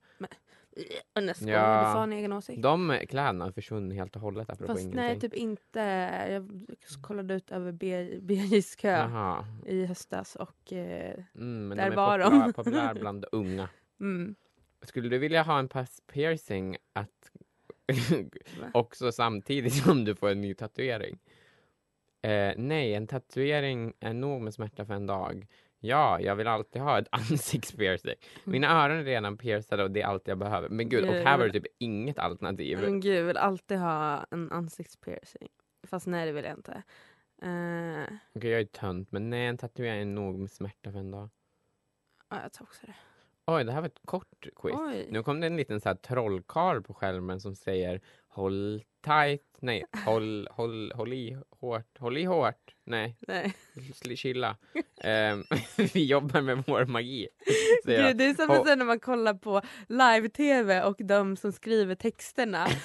Nästa 1.21 1.45
gång, 1.45 1.53
Ja. 1.55 1.79
du 1.79 1.85
får 1.85 1.99
ha 1.99 2.03
en 2.03 2.13
egen 2.13 2.33
åsikt. 2.33 2.63
De 2.63 2.99
kläderna 3.09 3.45
har 3.45 3.53
försvunnit 3.53 3.99
helt 3.99 4.17
och 4.17 4.23
hållet 4.23 4.51
apropå 4.51 4.67
Fast 4.73 4.81
ingenting. 4.81 5.01
nej 5.01 5.21
typ 5.21 5.35
inte. 5.35 5.81
Jag 6.31 6.49
kollade 7.03 7.35
ut 7.35 7.51
över 7.51 7.73
BJs 8.21 8.77
kö 8.77 8.91
Jaha. 8.91 9.45
i 9.67 9.87
höstas 9.87 10.37
och 10.37 10.73
eh, 10.73 11.25
Mm, 11.35 11.77
Där 11.77 11.91
de 11.91 11.97
var 11.97 12.19
de. 12.19 12.25
populära, 12.31 12.53
populära 12.53 12.95
bland 12.95 13.25
unga. 13.33 13.69
mm, 14.01 14.35
Skulle 14.83 15.09
du 15.09 15.19
vilja 15.19 15.43
ha 15.43 15.59
en 15.59 15.69
piercing 16.13 16.77
att? 16.93 17.31
också 18.73 19.13
samtidigt 19.13 19.75
som 19.85 20.05
du 20.05 20.15
får 20.15 20.29
en 20.31 20.41
ny 20.41 20.55
tatuering? 20.55 21.19
Eh, 22.23 22.53
nej, 22.57 22.95
en 22.95 23.07
tatuering 23.07 23.93
är 24.01 24.13
nog 24.15 24.41
med 24.43 24.55
smärta 24.55 24.85
för 24.85 24.95
en 24.95 25.07
dag. 25.07 25.47
Ja, 25.79 26.21
jag 26.21 26.37
vill 26.37 26.47
alltid 26.47 26.83
ha 26.83 26.99
ett 26.99 27.09
ansiktspiercing. 27.13 28.15
Mina 28.45 28.85
öron 28.85 28.97
är 28.97 29.05
redan 29.05 29.39
piercade 29.39 29.83
och 29.83 29.91
det 29.91 30.03
är 30.03 30.07
allt 30.07 30.29
jag 30.29 30.39
behöver. 30.39 30.69
Men 30.69 30.89
gud, 30.89 31.09
och 31.09 31.15
här 31.15 31.39
var 31.39 31.47
det 31.47 31.53
typ 31.53 31.67
inget 31.79 32.19
alternativ. 32.19 32.79
men 32.81 33.01
gud, 33.01 33.17
jag 33.19 33.25
vill 33.25 33.37
alltid 33.37 33.79
ha 33.79 34.27
en 34.31 34.53
ansiktspiercing. 34.53 35.49
Fast 35.87 36.07
nej 36.07 36.27
det 36.27 36.33
vill 36.33 36.45
jag 36.45 36.55
inte. 36.55 36.83
Eh, 37.43 38.15
Okej, 38.35 38.51
jag 38.51 38.61
är 38.61 38.65
tönt, 38.65 39.13
men 39.13 39.31
nej, 39.31 39.47
en 39.47 39.59
tatuering 39.59 40.01
är 40.01 40.05
nog 40.05 40.39
med 40.39 40.51
smärta 40.51 40.93
för 40.93 40.99
en 40.99 41.11
dag. 41.11 41.31
ja, 42.31 42.43
jag 42.43 42.53
tar 42.53 42.65
också 42.65 42.87
det. 42.87 42.95
Oj, 43.47 43.65
det 43.65 43.73
här 43.73 43.81
var 43.81 43.89
ett 43.89 44.01
kort 44.05 44.49
quiz. 44.57 44.75
Oj. 44.79 45.09
Nu 45.11 45.23
kom 45.23 45.41
det 45.41 45.47
en 45.47 45.57
liten 45.57 45.81
så 45.81 45.89
här 45.89 45.97
trollkarl 45.97 46.83
på 46.83 46.95
skärmen 46.95 47.41
som 47.41 47.55
säger 47.55 48.01
håll 48.37 48.83
tight, 49.05 49.43
nej, 49.61 49.85
håll, 50.05 50.49
håll, 50.51 50.93
håll 50.95 51.13
i 51.13 51.39
hårt, 51.61 51.99
håll 51.99 52.19
i 52.19 52.25
hårt, 52.25 52.75
nej, 52.85 53.17
Nej. 53.29 53.55
chilla. 54.17 54.57
Ehm, 55.01 55.45
vi 55.95 56.05
jobbar 56.07 56.41
med 56.41 56.65
vår 56.67 56.85
magi. 56.85 57.29
Gud, 57.85 58.17
det 58.17 58.25
är 58.25 58.35
som 58.35 58.65
sen 58.67 58.79
när 58.79 58.87
man 58.87 59.01
kollar 59.01 59.35
på 59.35 59.61
live-tv 59.89 60.83
och 60.83 60.97
de 60.99 61.37
som 61.37 61.53
skriver 61.53 61.95
texterna 61.95 62.67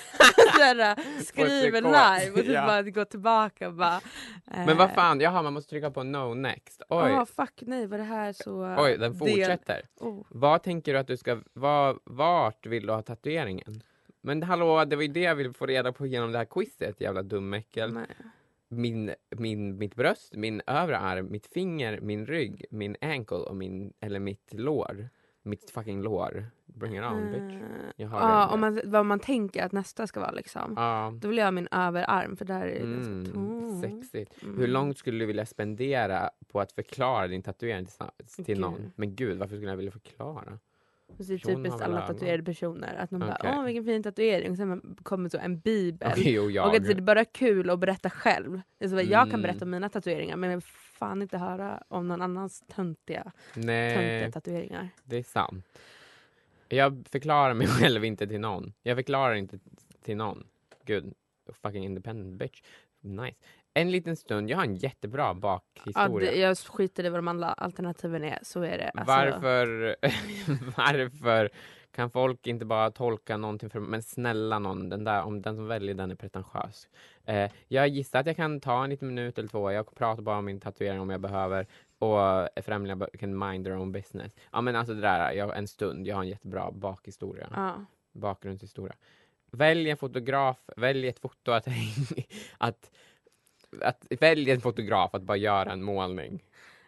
Såhär, 0.55 0.95
skriver 1.23 1.81
kod. 1.81 1.91
live 1.91 2.39
och 2.41 2.45
så 2.45 2.51
Ja. 2.51 2.65
bara 2.67 2.81
gå 2.81 3.05
tillbaka 3.05 3.67
och 3.67 3.73
bara... 3.73 4.01
Men 4.45 4.77
vad 4.77 4.91
fan, 4.91 5.19
jaha, 5.19 5.41
man 5.41 5.53
måste 5.53 5.69
trycka 5.69 5.91
på 5.91 6.03
no 6.03 6.33
next. 6.33 6.81
Oj, 6.89 7.09
Ja, 7.11 7.25
fuck 7.25 7.53
nej, 7.61 7.87
var 7.87 7.97
det 7.97 8.03
här 8.03 8.33
så... 8.33 8.75
oj, 8.79 8.97
den 8.97 8.99
del- 8.99 9.19
fortsätter. 9.19 9.81
Oh. 9.99 10.25
Vad 10.29 10.63
tänker 10.63 10.93
du 10.93 10.99
att 10.99 11.07
du 11.07 11.17
ska, 11.17 11.41
vad, 11.53 11.99
vart 12.03 12.65
vill 12.65 12.85
du 12.85 12.93
ha 12.93 13.01
tatueringen? 13.01 13.83
Men 14.21 14.43
hallå, 14.43 14.85
det 14.85 14.95
var 14.95 15.03
ju 15.03 15.07
det 15.09 15.19
jag 15.21 15.35
ville 15.35 15.53
få 15.53 15.65
reda 15.65 15.91
på 15.91 16.05
genom 16.07 16.31
det 16.31 16.37
här 16.37 16.45
quizet, 16.45 17.01
jävla 17.01 17.23
dumäckel. 17.23 17.93
Nej. 17.93 18.05
min, 18.69 19.11
min, 19.29 19.77
mitt 19.77 19.95
bröst, 19.95 20.35
min 20.35 20.61
övre 20.67 20.97
arm, 20.97 21.31
mitt 21.31 21.47
finger, 21.47 21.99
min 22.01 22.25
rygg, 22.25 22.65
min 22.71 22.95
ankle 23.01 23.37
och 23.37 23.55
min, 23.55 23.93
eller 23.99 24.19
mitt 24.19 24.53
lår. 24.53 25.09
Mitt 25.43 25.71
fucking 25.71 26.01
lår. 26.01 26.45
Bring 26.65 26.97
it 26.97 27.03
on 27.03 27.31
bitch. 27.31 27.63
Eh, 27.97 28.07
har 28.07 28.19
Ja, 28.19 28.47
om 28.47 28.59
man, 28.61 28.81
vad 28.85 29.05
man 29.05 29.19
tänker 29.19 29.63
att 29.65 29.71
nästa 29.71 30.07
ska 30.07 30.19
vara 30.19 30.31
liksom. 30.31 30.73
Ja. 30.75 31.13
Då 31.21 31.27
vill 31.27 31.37
jag 31.37 31.45
ha 31.45 31.51
min 31.51 31.67
överarm 31.71 32.37
för 32.37 32.45
där 32.45 32.61
är 32.61 32.73
det 32.73 32.79
Mm, 32.79 33.23
ganska 33.23 33.33
tomt. 33.33 33.81
sexigt. 33.81 34.43
Mm. 34.43 34.57
Hur 34.57 34.67
långt 34.67 34.97
skulle 34.97 35.19
du 35.19 35.25
vilja 35.25 35.45
spendera 35.45 36.29
på 36.47 36.59
att 36.59 36.71
förklara 36.71 37.27
din 37.27 37.43
tatuering 37.43 37.85
till, 38.35 38.45
till 38.45 38.59
någon? 38.59 38.91
Men 38.95 39.15
gud, 39.15 39.37
varför 39.37 39.55
skulle 39.55 39.69
jag 39.71 39.77
vilja 39.77 39.91
förklara? 39.91 40.59
Det 41.17 41.33
är 41.33 41.37
typiskt 41.37 41.81
alla 41.81 42.07
tatuerade 42.07 42.43
personer. 42.43 42.95
Att 42.95 43.09
de 43.09 43.15
Okej. 43.15 43.35
bara 43.43 43.57
åh 43.59 43.65
vilken 43.65 43.83
fin 43.85 44.03
tatuering. 44.03 44.51
Och 44.51 44.57
sen 44.57 44.95
kommer 45.03 45.29
så 45.29 45.37
en 45.37 45.59
bibel. 45.59 46.11
Okej, 46.11 46.39
och 46.39 46.51
jag. 46.51 46.67
Och 46.67 46.75
att 46.75 46.83
det 46.83 46.91
är 46.91 47.01
bara 47.01 47.25
kul 47.25 47.69
att 47.69 47.79
berätta 47.79 48.09
själv. 48.09 48.61
Det 48.77 48.85
är 48.85 48.89
så, 48.89 48.95
Jag 48.95 49.09
kan 49.11 49.29
Mm. 49.29 49.41
berätta 49.41 49.65
om 49.65 49.71
mina 49.71 49.89
tatueringar 49.89 50.35
men 50.35 50.49
jag 50.49 50.57
vill 50.57 50.65
fan 50.71 51.21
inte 51.21 51.37
höra 51.37 51.83
om 51.87 52.07
någon 52.07 52.21
annans 52.21 52.63
töntiga, 52.67 53.31
töntiga 53.53 53.73
Nej, 53.73 54.31
tatueringar. 54.31 54.89
det 55.03 55.17
är 55.17 55.23
sant. 55.23 55.65
Jag 56.69 57.03
förklarar 57.11 57.53
mig 57.53 57.67
själv 57.79 58.05
inte 58.05 58.27
till 58.27 58.39
någon. 58.39 58.73
Jag 58.83 58.97
förklarar 58.97 59.33
inte 59.35 59.59
till 60.03 60.17
någon. 60.17 60.43
Gud, 60.85 61.13
fucking 61.61 61.83
independent 61.85 62.39
bitch. 62.39 62.61
Nice. 63.03 63.37
En 63.73 63.91
liten 63.91 64.15
stund, 64.15 64.49
jag 64.49 64.57
har 64.57 64.63
en 64.63 64.75
jättebra 64.75 65.23
Ja, 65.23 65.33
bakhistoria. 65.33 66.31
det, 66.31 66.37
jag 66.37 66.57
skiter 66.57 67.05
i 67.05 67.09
vad 67.09 67.17
de 67.17 67.27
andra 67.27 67.47
alternativen 67.47 68.23
är. 68.23 68.39
Så 68.41 68.61
är 68.61 68.77
det. 68.77 68.89
Alltså, 68.89 69.13
Varför, 69.13 69.95
varför 70.77 71.49
kan 71.91 72.09
folk 72.09 72.47
inte 72.47 72.65
bara 72.65 72.91
tolka 72.91 73.37
någonting 73.37 73.69
för 73.69 73.79
Men 73.79 74.03
snälla 74.03 74.59
någon, 74.59 74.89
den, 74.89 75.03
där, 75.03 75.23
om 75.23 75.41
den 75.41 75.55
som 75.55 75.67
väljer 75.67 75.95
den 75.95 76.11
är 76.11 76.15
pretentiös. 76.15 76.87
Eh, 77.25 77.51
jag 77.67 77.87
gissar 77.87 78.19
att 78.19 78.25
jag 78.25 78.35
kan 78.35 78.59
ta 78.59 78.83
en 78.83 78.89
liten 78.89 79.07
minut 79.07 79.37
eller 79.37 79.49
två. 79.49 79.71
Jag 79.71 79.95
pratar 79.95 80.23
bara 80.23 80.37
om 80.37 80.45
min 80.45 80.59
tatuering 80.59 80.99
om 80.99 81.09
jag 81.09 81.21
behöver. 81.21 81.67
Och 81.99 82.47
främlingar 82.63 83.09
kan 83.19 83.49
mind 83.49 83.65
their 83.65 83.77
own 83.77 83.91
business. 83.91 84.35
Ja 84.51 84.61
men 84.61 84.75
alltså 84.75 84.93
det 84.93 85.01
där, 85.01 85.31
jag, 85.31 85.57
en 85.57 85.67
stund. 85.67 86.07
Jag 86.07 86.15
har 86.15 86.23
en 86.23 86.29
jättebra 86.29 86.71
bakhistoria. 86.71 87.47
Ja. 87.51 87.85
Bakgrundshistoria. 88.11 88.95
Välj 89.51 89.89
en 89.89 89.97
fotograf, 89.97 90.57
välj 90.77 91.07
ett 91.07 91.19
foto 91.19 91.51
att, 91.51 91.67
att, 92.57 92.91
att 93.81 94.05
välj 94.19 94.51
en 94.51 94.61
fotograf 94.61 95.15
att 95.15 95.21
bara 95.21 95.37
göra 95.37 95.71
en 95.71 95.83
målning. 95.83 96.43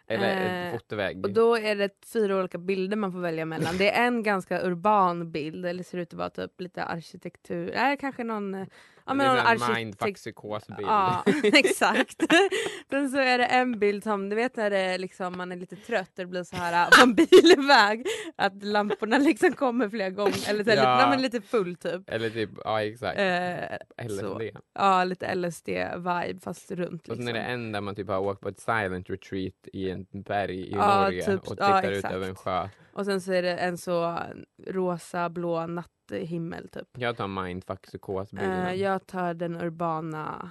Eller 0.06 0.66
Eh, 0.66 0.72
fotovägg. 0.72 1.24
Och 1.24 1.30
då 1.32 1.56
är 1.56 1.76
det 1.76 2.06
fyra 2.12 2.38
olika 2.38 2.58
bilder 2.58 2.96
man 2.96 3.12
får 3.12 3.20
välja 3.20 3.44
mellan. 3.44 3.76
Det 3.78 3.90
är 3.90 4.06
en 4.06 4.22
ganska 4.22 4.62
urban 4.62 5.30
bild, 5.30 5.66
eller 5.66 5.82
ser 5.82 5.98
ut 5.98 6.12
att 6.12 6.18
vara 6.18 6.30
typ 6.30 6.60
lite 6.60 6.84
arkitektur, 6.84 7.72
nej 7.74 7.96
kanske 7.96 8.24
någon, 8.24 8.54
eh, 8.54 8.66
ja, 9.06 9.14
men 9.14 9.26
det 9.26 9.32
är 9.32 9.36
en 9.36 9.46
arkitekt... 9.46 9.76
mindfuck-psykosbild. 9.78 10.82
Ja, 10.82 11.22
exakt. 11.44 12.22
Sen 12.90 13.10
så 13.10 13.18
är 13.18 13.38
det 13.38 13.44
en 13.46 13.78
bild 13.78 14.02
som, 14.02 14.28
du 14.28 14.36
vet 14.36 14.56
när 14.56 14.70
det 14.70 14.98
liksom, 14.98 15.36
man 15.36 15.52
är 15.52 15.56
lite 15.56 15.76
trött, 15.76 16.10
det 16.14 16.26
blir 16.26 16.44
så 16.44 16.56
här 16.56 16.90
på 16.90 17.02
en 17.02 17.14
bileväg, 17.14 18.06
att 18.36 18.62
lamporna 18.62 19.18
liksom 19.18 19.52
kommer 19.52 19.88
flera 19.88 20.10
gånger, 20.10 20.50
eller 20.50 20.64
så 20.64 20.70
här, 20.70 20.76
Ja. 20.76 20.96
lite, 20.96 21.08
men 21.10 21.22
lite 21.22 21.40
full 21.40 21.76
typ. 21.76 22.10
Eller 22.10 22.30
typ, 22.30 22.50
ja 22.64 22.82
exakt. 22.82 23.18
Eh, 23.18 24.06
LSD. 24.06 24.20
så. 24.20 24.50
Ja, 24.74 25.04
lite 25.04 25.34
LSD-vibe 25.34 26.40
fast 26.40 26.70
runt. 26.70 27.08
Och 27.08 27.16
sen 27.16 27.24
Liksom. 27.24 27.28
är 27.28 27.32
det 27.32 27.40
en 27.52 27.72
där 27.72 27.80
man 27.80 27.94
typ 27.94 28.08
har 28.08 28.18
åkt 28.18 28.40
på 28.40 28.48
ett 28.48 28.60
silent 28.60 29.10
retreat 29.10 29.54
i 29.72 29.90
en 29.90 30.06
berg 30.10 30.60
i 30.60 30.72
Ja, 30.72 31.00
Norge 31.02 31.24
typ, 31.24 31.40
och 31.48 31.56
ja, 31.58 31.66
tittar 31.80 31.90
ut 31.90 31.96
exakt. 31.96 32.14
över 32.14 32.28
en 32.28 32.34
sjö. 32.34 32.68
Och 32.94 33.04
sen 33.04 33.20
så 33.20 33.32
är 33.32 33.42
det 33.42 33.56
en 33.56 33.78
så 33.78 34.18
rosa, 34.66 35.28
blå 35.28 35.66
natthimmel 35.66 36.68
typ. 36.68 36.88
Jag 36.98 37.16
tar 37.16 37.26
mindfuck-psykosbilden. 37.28 38.66
Eh, 38.66 38.74
jag 38.74 39.06
tar 39.06 39.34
den 39.34 39.56
urbana 39.56 40.50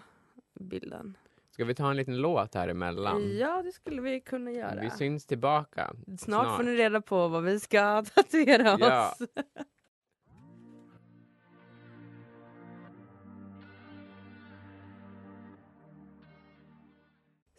bilden. 0.60 1.18
Ska 1.52 1.66
vi 1.66 1.76
ta 1.76 1.90
en 1.90 1.98
liten 1.98 2.18
låt 2.18 2.56
här 2.56 2.68
emellan? 2.68 3.38
Ja, 3.38 3.62
det 3.62 3.72
skulle 3.72 4.02
vi 4.02 4.20
kunna 4.22 4.52
göra. 4.52 4.82
Vi 4.82 4.90
syns 4.90 5.26
tillbaka. 5.26 5.94
snart, 6.20 6.58
får 6.58 6.64
ni 6.64 6.76
reda 6.76 7.02
på 7.02 7.28
vad 7.28 7.44
vi 7.44 7.60
ska 7.60 8.04
tatuera 8.16 8.78
Ja. 8.80 9.16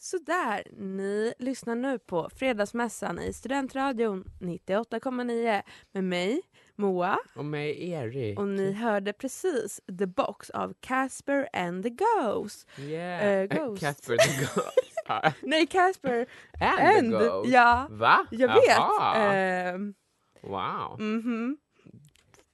Sådär, 0.05 0.63
ni 0.73 1.35
lyssnar 1.39 1.75
nu 1.75 1.99
på 1.99 2.29
Fredagsmässan 2.37 3.19
i 3.19 3.33
Studentradion 3.33 4.25
98,9 4.41 5.63
med 5.93 6.05
mig, 6.05 6.41
Moa, 6.77 7.19
Och 7.37 7.45
mig 7.45 7.91
Erik. 7.91 8.39
och 8.39 8.49
ni 8.49 8.73
hörde 8.73 9.13
precis 9.13 9.81
The 9.99 10.07
Box 10.07 10.51
av 10.51 10.75
Casper 10.81 11.49
and 11.53 11.83
the 11.83 11.91
Ghost. 11.91 12.69
Yeah. 12.79 13.27
Eh, 13.27 13.47
Ghost. 13.47 13.81
Casper 13.83 14.17
the 14.17 14.41
Ghost. 14.41 14.79
Ja. 15.09 15.33
Nej, 15.43 15.67
Casper 15.67 16.27
and, 16.61 16.81
and! 16.81 17.13
the 17.13 17.19
Ghost. 17.29 17.51
Ja, 17.51 17.87
Va? 17.91 18.27
jag 18.31 18.49
vet. 18.49 18.79
Ehm, 19.17 19.95
Wow. 20.43 21.01
mhm, 21.01 21.57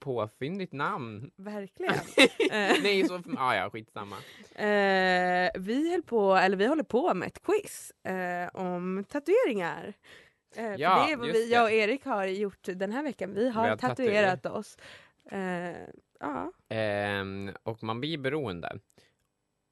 Påfyndigt 0.01 0.73
namn. 0.73 1.31
verkligen. 1.37 1.95
Eh, 2.51 2.77
Nej, 2.83 3.09
så... 3.09 3.23
Ah, 3.39 3.55
ja, 3.55 3.71
skitsamma. 3.71 4.17
Eh, 4.55 5.51
vi, 5.55 5.91
höll 5.93 6.03
på, 6.03 6.35
eller 6.37 6.57
vi 6.57 6.67
håller 6.67 6.83
på 6.83 7.15
med 7.15 7.27
ett 7.27 7.43
quiz 7.43 7.93
eh, 8.05 8.49
om 8.55 9.05
tatueringar. 9.09 9.95
Eh, 10.57 10.75
Ja, 10.75 11.05
det 11.07 11.13
är 11.13 11.17
vad 11.17 11.29
vi, 11.33 11.53
jag 11.53 11.63
och 11.65 11.71
Erik 11.71 12.05
har 12.05 12.25
gjort 12.27 12.63
den 12.75 12.93
här 12.93 13.03
veckan. 13.03 13.35
Vi 13.35 13.49
har, 13.51 13.69
har 13.69 13.77
tatuerat 13.77 14.47
oss. 14.47 14.77
Eh, 15.31 15.77
ja, 16.21 16.53
Ehm, 16.69 17.51
och 17.63 17.83
man 17.83 18.01
blir 18.01 18.19
beroende 18.19 18.79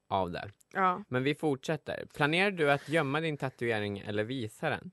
av 0.09 0.31
det. 0.31 0.51
ja. 0.73 1.03
Men 1.07 1.23
vi 1.23 1.35
fortsätter. 1.35 2.05
Planerar 2.13 2.51
du 2.51 2.71
att 2.71 2.89
gömma 2.89 3.21
din 3.21 3.37
tatuering 3.37 3.99
eller 3.99 4.23
visa 4.23 4.69
den? 4.69 4.91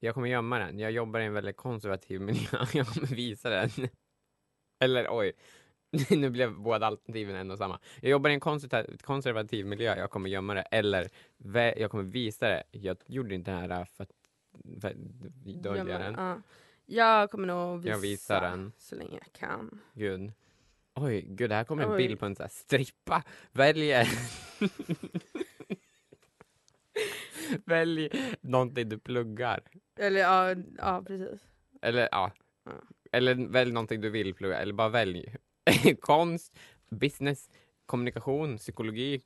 Jag 0.00 0.14
kommer 0.14 0.28
gömma 0.28 0.58
den. 0.58 0.78
Jag 0.78 0.90
jobbar 0.90 1.20
i 1.20 1.24
en 1.24 1.32
väldigt 1.32 1.56
konservativ 1.56 2.20
miljö. 2.20 2.48
Jag 2.74 2.86
kommer 2.86 3.06
visa 3.14 3.50
den. 3.50 3.68
Eller 4.84 5.06
oj, 5.10 5.32
nu 6.10 6.30
blev 6.30 6.54
båda 6.58 6.86
alternativen 6.86 7.36
en 7.36 7.50
och 7.50 7.58
samma. 7.58 7.78
Jag 8.00 8.10
jobbar 8.10 8.30
i 8.30 8.32
en 8.34 8.40
konservativ, 8.40 8.98
konservativ 9.02 9.66
miljö. 9.66 9.96
Jag 9.96 10.10
kommer 10.10 10.30
gömma 10.30 10.54
det. 10.54 10.62
Eller 10.62 11.08
jag 11.76 11.90
kommer 11.90 12.04
visa 12.04 12.48
det. 12.48 12.62
Jag 12.70 12.96
gjorde 13.06 13.34
inte 13.34 13.50
det 13.50 13.74
här 13.74 13.84
för 13.84 14.02
att, 14.04 14.10
för 14.80 14.92
dölja 15.62 15.98
den. 15.98 16.14
ja. 16.14 16.40
Jag 16.86 17.30
kommer 17.30 17.46
nog 17.46 17.78
visa, 17.78 17.88
Jag 17.90 17.98
visar 17.98 18.40
den. 18.40 18.72
så 18.78 18.94
länge 18.94 19.12
jag 19.12 19.32
kan. 19.32 19.80
Gud. 19.92 20.32
Oj, 20.94 21.20
gud 21.28 21.52
här 21.52 21.64
kommer 21.64 21.82
en 21.82 21.90
Oj. 21.92 21.96
bild 21.96 22.20
på 22.20 22.26
en 22.26 22.36
sån 22.36 22.44
här 22.44 22.50
strippa. 22.50 23.22
Välj 23.52 23.92
Välj 27.64 28.10
någonting 28.40 28.88
du 28.88 28.98
pluggar. 28.98 29.60
Eller 29.96 30.20
ja, 30.20 30.54
ja 30.78 31.02
precis. 31.06 31.40
Eller 31.82 32.08
ja. 32.12 32.30
Ja. 32.64 32.72
Eller 33.14 33.34
välj 33.34 33.72
någonting 33.72 34.00
du 34.00 34.10
vill 34.10 34.34
plugga. 34.34 34.58
Eller 34.58 34.72
bara 34.72 34.88
välj. 34.88 35.34
Konst, 36.00 36.56
business, 36.90 37.48
kommunikation, 37.86 38.58
psykologi, 38.58 39.22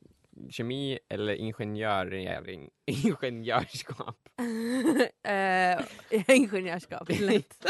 kemi 0.49 0.99
eller 1.09 1.33
ingenjöring. 1.33 2.69
Ingenjörskap. 2.85 4.17
eh, 5.23 6.35
ingenjörskap, 6.35 7.09
lätt. 7.19 7.65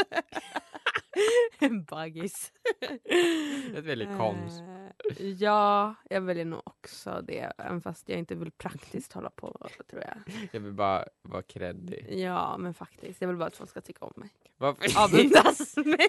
En 1.58 1.84
baggis. 1.84 2.52
Jag 3.74 3.82
väljer 3.82 4.18
konst. 4.18 4.60
Eh, 5.18 5.26
ja, 5.30 5.94
jag 6.10 6.20
väljer 6.20 6.44
nog 6.44 6.62
också 6.64 7.22
det. 7.26 7.52
Även 7.58 7.80
fast 7.80 8.08
jag 8.08 8.18
inte 8.18 8.34
vill 8.34 8.50
praktiskt 8.50 9.12
hålla 9.12 9.30
på, 9.30 9.68
tror 9.90 10.02
jag. 10.02 10.34
Jag 10.52 10.60
vill 10.60 10.72
bara 10.72 11.04
vara 11.22 11.42
kreddig. 11.42 12.06
Ja, 12.10 12.56
men 12.58 12.74
faktiskt. 12.74 13.20
Jag 13.20 13.28
vill 13.28 13.36
bara 13.36 13.46
att 13.46 13.56
folk 13.56 13.70
ska 13.70 13.80
tycka 13.80 14.04
om 14.04 14.12
mig. 14.16 14.30
Varför? 14.56 15.04
Avundas 15.04 15.76
mig. 15.86 16.08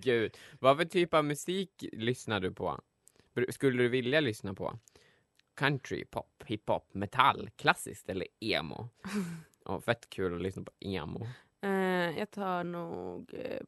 Gud. 0.00 0.36
Vad 0.60 0.76
för 0.76 0.84
typ 0.84 1.14
av 1.14 1.24
musik 1.24 1.84
lyssnar 1.92 2.40
du 2.40 2.52
på? 2.52 2.80
Skulle 3.48 3.82
du 3.82 3.88
vilja 3.88 4.20
lyssna 4.20 4.54
på? 4.54 4.78
Country, 5.56 6.04
pop, 6.04 6.42
hiphop, 6.46 6.94
metall, 6.94 7.50
klassiskt 7.56 8.08
eller 8.08 8.26
emo? 8.40 8.88
Oh, 9.68 9.80
fett 9.80 10.10
kul 10.10 10.34
att 10.34 10.42
lyssna 10.42 10.62
på 10.62 10.72
emo. 10.80 11.26
Eh, 11.66 12.18
jag 12.18 12.30
tar 12.30 12.64
nog 12.64 13.34
eh, 13.34 13.60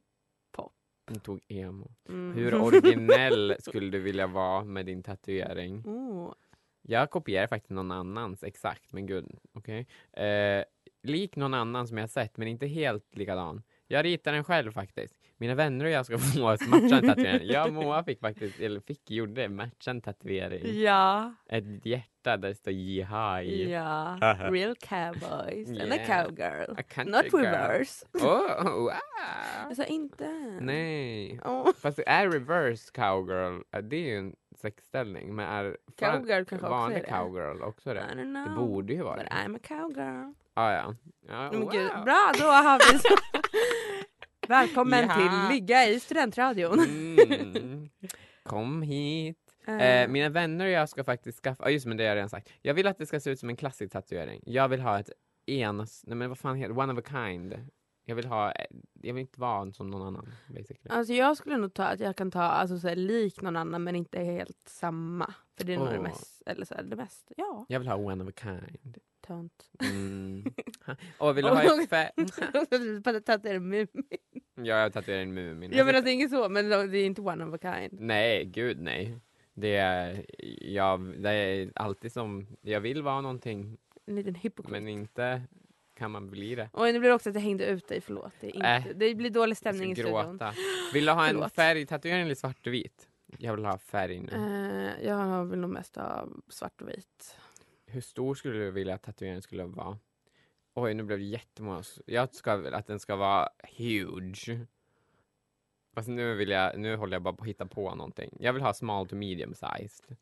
Jag 1.10 1.22
tog 1.22 1.40
emo. 1.48 1.90
mm. 2.08 2.36
Hur 2.36 2.54
originell 2.62 3.56
skulle 3.60 3.90
du 3.90 3.98
vilja 3.98 4.26
vara 4.26 4.64
med 4.64 4.86
din 4.86 5.02
tatuering? 5.02 5.82
oh. 5.86 6.34
Jag 6.82 7.10
kopierar 7.10 7.46
faktiskt 7.46 7.70
någon 7.70 7.90
annans 7.90 8.42
exakt, 8.42 8.92
men 8.92 9.06
gud, 9.06 9.38
okej. 9.52 9.86
Eh, 10.12 10.64
lik 11.02 11.36
någon 11.36 11.54
annan 11.54 11.88
som 11.88 11.98
jag 11.98 12.10
sett, 12.10 12.36
men 12.36 12.48
inte 12.48 12.66
helt 12.66 13.16
likadan. 13.16 13.62
Jag 13.86 14.04
ritar 14.04 14.32
den 14.32 14.44
själv 14.44 14.72
faktiskt. 14.72 15.17
Mina 15.40 15.54
vänner 15.54 15.84
och 15.84 15.90
jag 15.90 16.06
ska 16.06 16.18
få 16.18 16.38
matchande 16.40 17.00
tatuering. 17.14 17.48
Jag 17.50 17.66
och 17.66 17.72
Moa 17.72 18.04
fick 18.04 18.20
faktiskt, 18.20 18.60
eller 18.60 18.80
fick, 18.80 19.10
gjorde 19.10 19.48
matchande 19.48 20.02
tatuering. 20.02 20.80
Ja, 20.82 21.34
Ett 21.48 21.86
hjärta 21.86 22.36
där 22.36 22.48
det 22.48 22.54
står 22.54 22.72
jihai. 22.72 23.70
ja. 23.72 24.16
Real 24.50 24.74
cowboys 24.76 25.68
and 25.68 25.92
a 25.92 25.96
Yeah. 25.96 26.24
cowgirl. 26.24 26.70
A 26.78 27.04
Not 27.06 27.24
girl. 27.32 27.42
reverse. 27.44 28.06
Oh, 28.14 28.64
wow. 28.74 28.90
Jag 29.68 29.76
sa 29.76 29.84
inte. 29.84 30.28
Nej. 30.60 31.40
Oh. 31.44 31.72
Fast 31.82 31.96
det 31.96 32.08
är 32.08 32.30
reverse 32.30 32.90
cowgirl, 32.94 33.62
det 33.82 33.96
är 33.96 34.00
ju 34.10 34.18
en 34.18 34.34
sexställning. 34.56 35.34
Men 35.34 35.46
är 35.48 35.76
Cowgirl 35.98 36.26
kanske 36.44 36.54
också 36.56 36.68
vanlig 36.68 36.98
är 36.98 37.02
det. 37.02 37.08
cowgirl 37.10 37.62
också 37.62 37.90
I 37.90 37.94
det? 37.94 38.00
don't 38.00 38.16
Det 38.16 38.44
know. 38.54 38.56
borde 38.68 38.92
ju 38.92 39.02
vara 39.02 39.16
But 39.16 39.24
det. 39.26 39.30
I'm 39.36 39.56
a 39.56 39.60
cowgirl. 39.68 40.32
Ah, 40.54 40.72
ja. 40.72 40.94
ja 41.28 41.48
Men 41.52 41.60
wow. 41.60 41.70
gud, 41.72 41.90
bra, 42.04 42.32
då 42.38 42.44
har 42.44 42.92
vi 42.92 42.98
så. 42.98 43.08
Välkommen 44.48 45.08
Ja. 45.08 45.14
till 45.14 45.54
Ligga 45.56 45.88
i 45.88 46.00
studentradion. 46.00 46.78
Mm. 46.80 47.88
Kom 48.42 48.82
hit. 48.82 49.36
Eh, 49.66 49.74
Eh, 50.02 50.08
mina 50.08 50.28
vänner 50.28 50.64
och 50.64 50.70
jag 50.70 50.88
ska 50.88 51.04
faktiskt 51.04 51.40
skaffa, 51.42 51.64
ah, 51.64 51.68
just 51.70 51.86
men 51.86 51.96
det 51.96 52.04
har 52.04 52.08
jag 52.08 52.16
redan 52.16 52.28
sagt. 52.28 52.48
Jag 52.62 52.74
vill 52.74 52.86
att 52.86 52.98
det 52.98 53.06
ska 53.06 53.20
se 53.20 53.30
ut 53.30 53.38
som 53.40 53.48
en 53.48 53.56
klassisk 53.56 53.92
tatuering. 53.92 54.42
Jag 54.46 54.68
vill 54.68 54.80
ha 54.80 54.98
ett 54.98 55.10
enas, 55.46 56.04
nej 56.06 56.16
men 56.16 56.28
vad 56.28 56.38
fan 56.38 56.56
heter 56.56 56.78
one 56.78 56.92
of 56.92 56.98
a 56.98 57.02
kind. 57.08 57.54
Jag 58.04 58.14
vill 58.16 58.26
ha, 58.26 58.52
eh, 58.52 58.64
jag 59.02 59.14
vill 59.14 59.20
inte 59.20 59.40
vara 59.40 59.72
som 59.72 59.90
någon 59.90 60.02
annan 60.06 60.32
basically. 60.48 60.88
Alltså 60.90 61.12
jag 61.12 61.36
skulle 61.36 61.56
nog 61.56 61.74
ta 61.74 61.84
att 61.84 62.00
jag 62.00 62.16
kan 62.16 62.30
ta 62.30 62.42
alltså, 62.42 62.78
så 62.78 62.88
här, 62.88 62.96
lik 62.96 63.40
någon 63.40 63.56
annan 63.56 63.84
men 63.84 63.96
inte 63.96 64.20
helt 64.20 64.68
samma. 64.68 65.34
För 65.56 65.64
det 65.64 65.74
är 65.74 65.78
nog 65.78 65.88
det 65.88 66.00
mest, 66.00 66.42
eller 66.46 66.64
så 66.64 66.74
här, 66.74 66.82
det 66.82 66.96
mest, 66.96 67.32
ja, 67.36 67.64
Jag 67.68 67.78
vill 67.78 67.88
ha 67.88 67.96
one 67.96 68.24
of 68.24 68.28
a 68.30 68.32
kind. 68.42 68.98
Tönt. 69.28 69.70
Mm. 69.82 70.44
Och 71.18 71.36
vill 71.36 71.44
du 71.44 71.50
ha 71.50 71.62
ett 71.82 71.90
fä- 71.90 73.00
Bara 73.02 73.20
tatuera 73.20 73.56
en 73.56 73.68
Mumin. 73.68 73.88
Ja, 74.54 74.64
jag 74.80 74.92
tatuerar 74.92 75.22
en 75.22 75.34
Mumin. 75.34 75.72
Jag 75.72 75.86
menar 75.86 76.00
det 76.02 76.10
är 76.10 76.12
inget 76.12 76.30
så, 76.30 76.48
men 76.48 76.68
det 76.68 76.76
är 76.98 77.06
inte 77.06 77.20
one 77.20 77.44
of 77.44 77.54
a 77.54 77.58
kind. 77.62 78.00
Nej, 78.00 78.44
gud 78.44 78.80
nej. 78.80 79.18
Det 79.54 79.76
är, 79.76 80.24
jag, 80.72 81.22
det 81.22 81.30
är 81.30 81.72
alltid 81.74 82.12
som, 82.12 82.46
jag 82.62 82.80
vill 82.80 83.02
vara 83.02 83.20
någonting, 83.20 83.78
En 84.06 84.14
liten 84.14 84.34
hypokrit. 84.34 84.72
men 84.72 84.88
inte 84.88 85.42
kan 85.94 86.10
man 86.10 86.30
bli 86.30 86.54
det. 86.54 86.68
Och 86.72 86.84
nu 86.86 86.98
blir 86.98 87.08
det 87.08 87.14
också 87.14 87.28
att 87.28 87.34
jag 87.34 87.42
hängde 87.42 87.66
ut 87.66 87.88
dig, 87.88 88.00
förlåt. 88.00 88.32
Det, 88.40 88.50
inte, 88.50 88.66
Äh, 88.66 88.84
det 88.96 89.14
blir 89.14 89.30
dålig 89.30 89.56
stämning 89.56 89.92
i 89.92 89.94
studion. 89.94 90.40
Vill 90.92 91.04
du 91.06 91.12
ha 91.12 91.24
en 91.26 91.34
Förlåt. 91.34 91.54
färgtatuering 91.54 92.20
eller 92.22 92.34
svart 92.34 92.66
och 92.66 92.72
vit? 92.72 93.08
Jag 93.38 93.56
vill 93.56 93.64
ha 93.64 93.78
färg 93.78 94.20
nu. 94.20 94.32
Eh, 94.32 95.06
jag 95.06 95.44
vill 95.44 95.58
nog 95.58 95.70
mest 95.70 95.96
ha 95.96 96.28
svart 96.48 96.80
och 96.82 96.88
vit. 96.88 97.36
Hur 97.90 98.00
stor 98.00 98.34
skulle 98.34 98.58
du 98.58 98.70
vilja 98.70 98.94
att 98.94 99.02
tatueringen 99.02 99.42
skulle 99.42 99.64
vara? 99.64 99.98
Oj, 100.74 100.94
nu 100.94 101.02
blev 101.02 101.18
det 101.18 101.24
jättemånga. 101.24 101.82
Jag 102.06 102.34
ska 102.34 102.52
att 102.52 102.86
den 102.86 103.00
ska 103.00 103.16
vara 103.16 103.48
huge. 103.78 104.66
Fast 105.94 106.08
nu 106.08 106.34
vill 106.34 106.50
jag, 106.50 106.78
nu 106.78 106.96
håller 106.96 107.14
jag 107.14 107.22
bara 107.22 107.34
på 107.34 107.42
att 107.42 107.48
hitta 107.48 107.66
på 107.66 107.94
någonting. 107.94 108.36
Jag 108.40 108.52
vill 108.52 108.62
ha 108.62 108.74
small 108.74 109.08
to 109.08 109.16
medium 109.16 109.54
sized. 109.54 110.16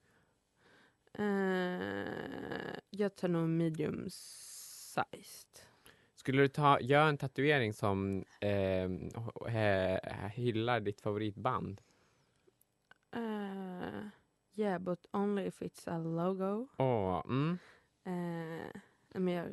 Eh, 1.13 2.79
jag 2.91 3.17
tar 3.17 3.29
nog 3.29 3.49
medium 3.49 4.05
sized. 4.11 5.67
Skulle 6.15 6.43
du 6.43 6.49
ta, 6.49 6.81
göra 6.81 7.09
en 7.09 7.19
tatuering 7.19 7.73
som 7.73 8.25
eh, 8.41 8.89
hyllar 10.29 10.81
ditt 10.81 11.01
favoritband? 11.01 11.81
Uh, 13.17 14.09
yeah, 14.57 14.79
but 14.79 15.07
only 15.13 15.47
if 15.47 15.63
it's 15.63 15.89
a 15.91 15.99
logo. 15.99 16.67
Åh, 16.77 17.23
mm. 17.27 17.59
Eh, 18.05 18.81
men 19.21 19.35
jag, 19.35 19.47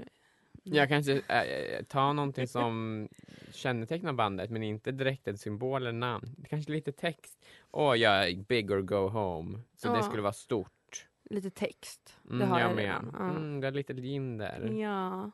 Jag 0.64 0.90
kanske 0.90 1.14
eh, 1.28 1.84
ta 1.84 2.14
någonting 2.14 2.48
som 2.58 3.08
kännetecknar 3.52 4.14
bandet 4.14 4.50
men 4.50 4.64
inte 4.64 4.92
direkt 4.92 5.28
en 5.28 5.38
symbol 5.38 5.82
eller 5.82 5.92
namn. 5.92 6.46
Kanske 6.50 6.72
lite 6.72 6.92
text. 6.92 7.46
Åh, 7.72 7.96
jag 7.96 8.30
är 8.30 8.36
big 8.44 8.72
or 8.72 8.82
go 8.82 9.08
home. 9.10 9.60
Så 9.76 9.88
det 9.88 9.96
Ja. 9.98 10.04
skulle 10.04 10.22
vara 10.22 10.34
stort. 10.34 11.08
Lite 11.30 11.50
text. 11.50 12.18
Mm, 12.26 12.40
det 12.40 12.46
har 12.46 12.60
jag, 12.60 12.76
med. 12.76 12.86
redan. 12.86 13.10
Ja. 13.20 13.30
Mm, 13.30 13.62
det 13.62 13.68
är 13.68 13.72
lite 13.72 13.94
gin 13.94 14.38
där. 14.38 14.72
Ja, 14.72 15.32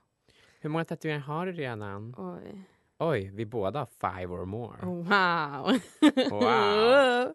Hur 0.61 0.69
många 0.69 0.85
tatueringar 0.85 1.21
har 1.25 1.45
du 1.45 1.51
redan? 1.51 2.15
oj. 2.17 2.61
Oj, 3.01 3.29
vi 3.33 3.45
båda 3.45 3.79
har 3.79 3.85
five 4.17 4.33
or 4.33 4.45
more. 4.45 4.85
Wow. 4.85 5.79
Wow. 6.31 7.33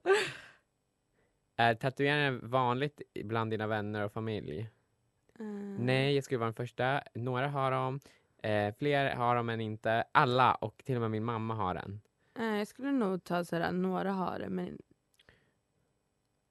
Är 1.56 1.74
tatueringar 1.74 2.40
vanligt 2.42 3.02
bland 3.24 3.50
dina 3.50 3.66
vänner 3.66 4.04
och 4.04 4.12
familj? 4.12 4.58
Eh, 5.38 5.44
Nej, 5.78 6.14
jag 6.14 6.24
skulle 6.24 6.38
vara 6.38 6.46
den 6.46 6.54
första. 6.54 7.02
Några 7.14 7.48
har 7.48 7.70
dem. 7.70 8.00
Eh, 8.42 8.74
fler 8.78 9.14
har 9.14 9.36
dem 9.36 9.48
än 9.48 9.60
inte. 9.60 10.04
Alla 10.12 10.54
och 10.54 10.82
till 10.84 10.94
och 10.94 11.00
med 11.00 11.10
min 11.10 11.24
mamma 11.24 11.54
har 11.54 11.74
en. 11.74 12.00
eh, 12.38 12.44
jag 12.58 12.68
skulle 12.68 12.92
nog 12.92 13.24
ta 13.24 13.44
sådär, 13.44 13.72
några 13.72 14.12
har 14.12 14.38
det 14.38 14.48
men 14.48 14.78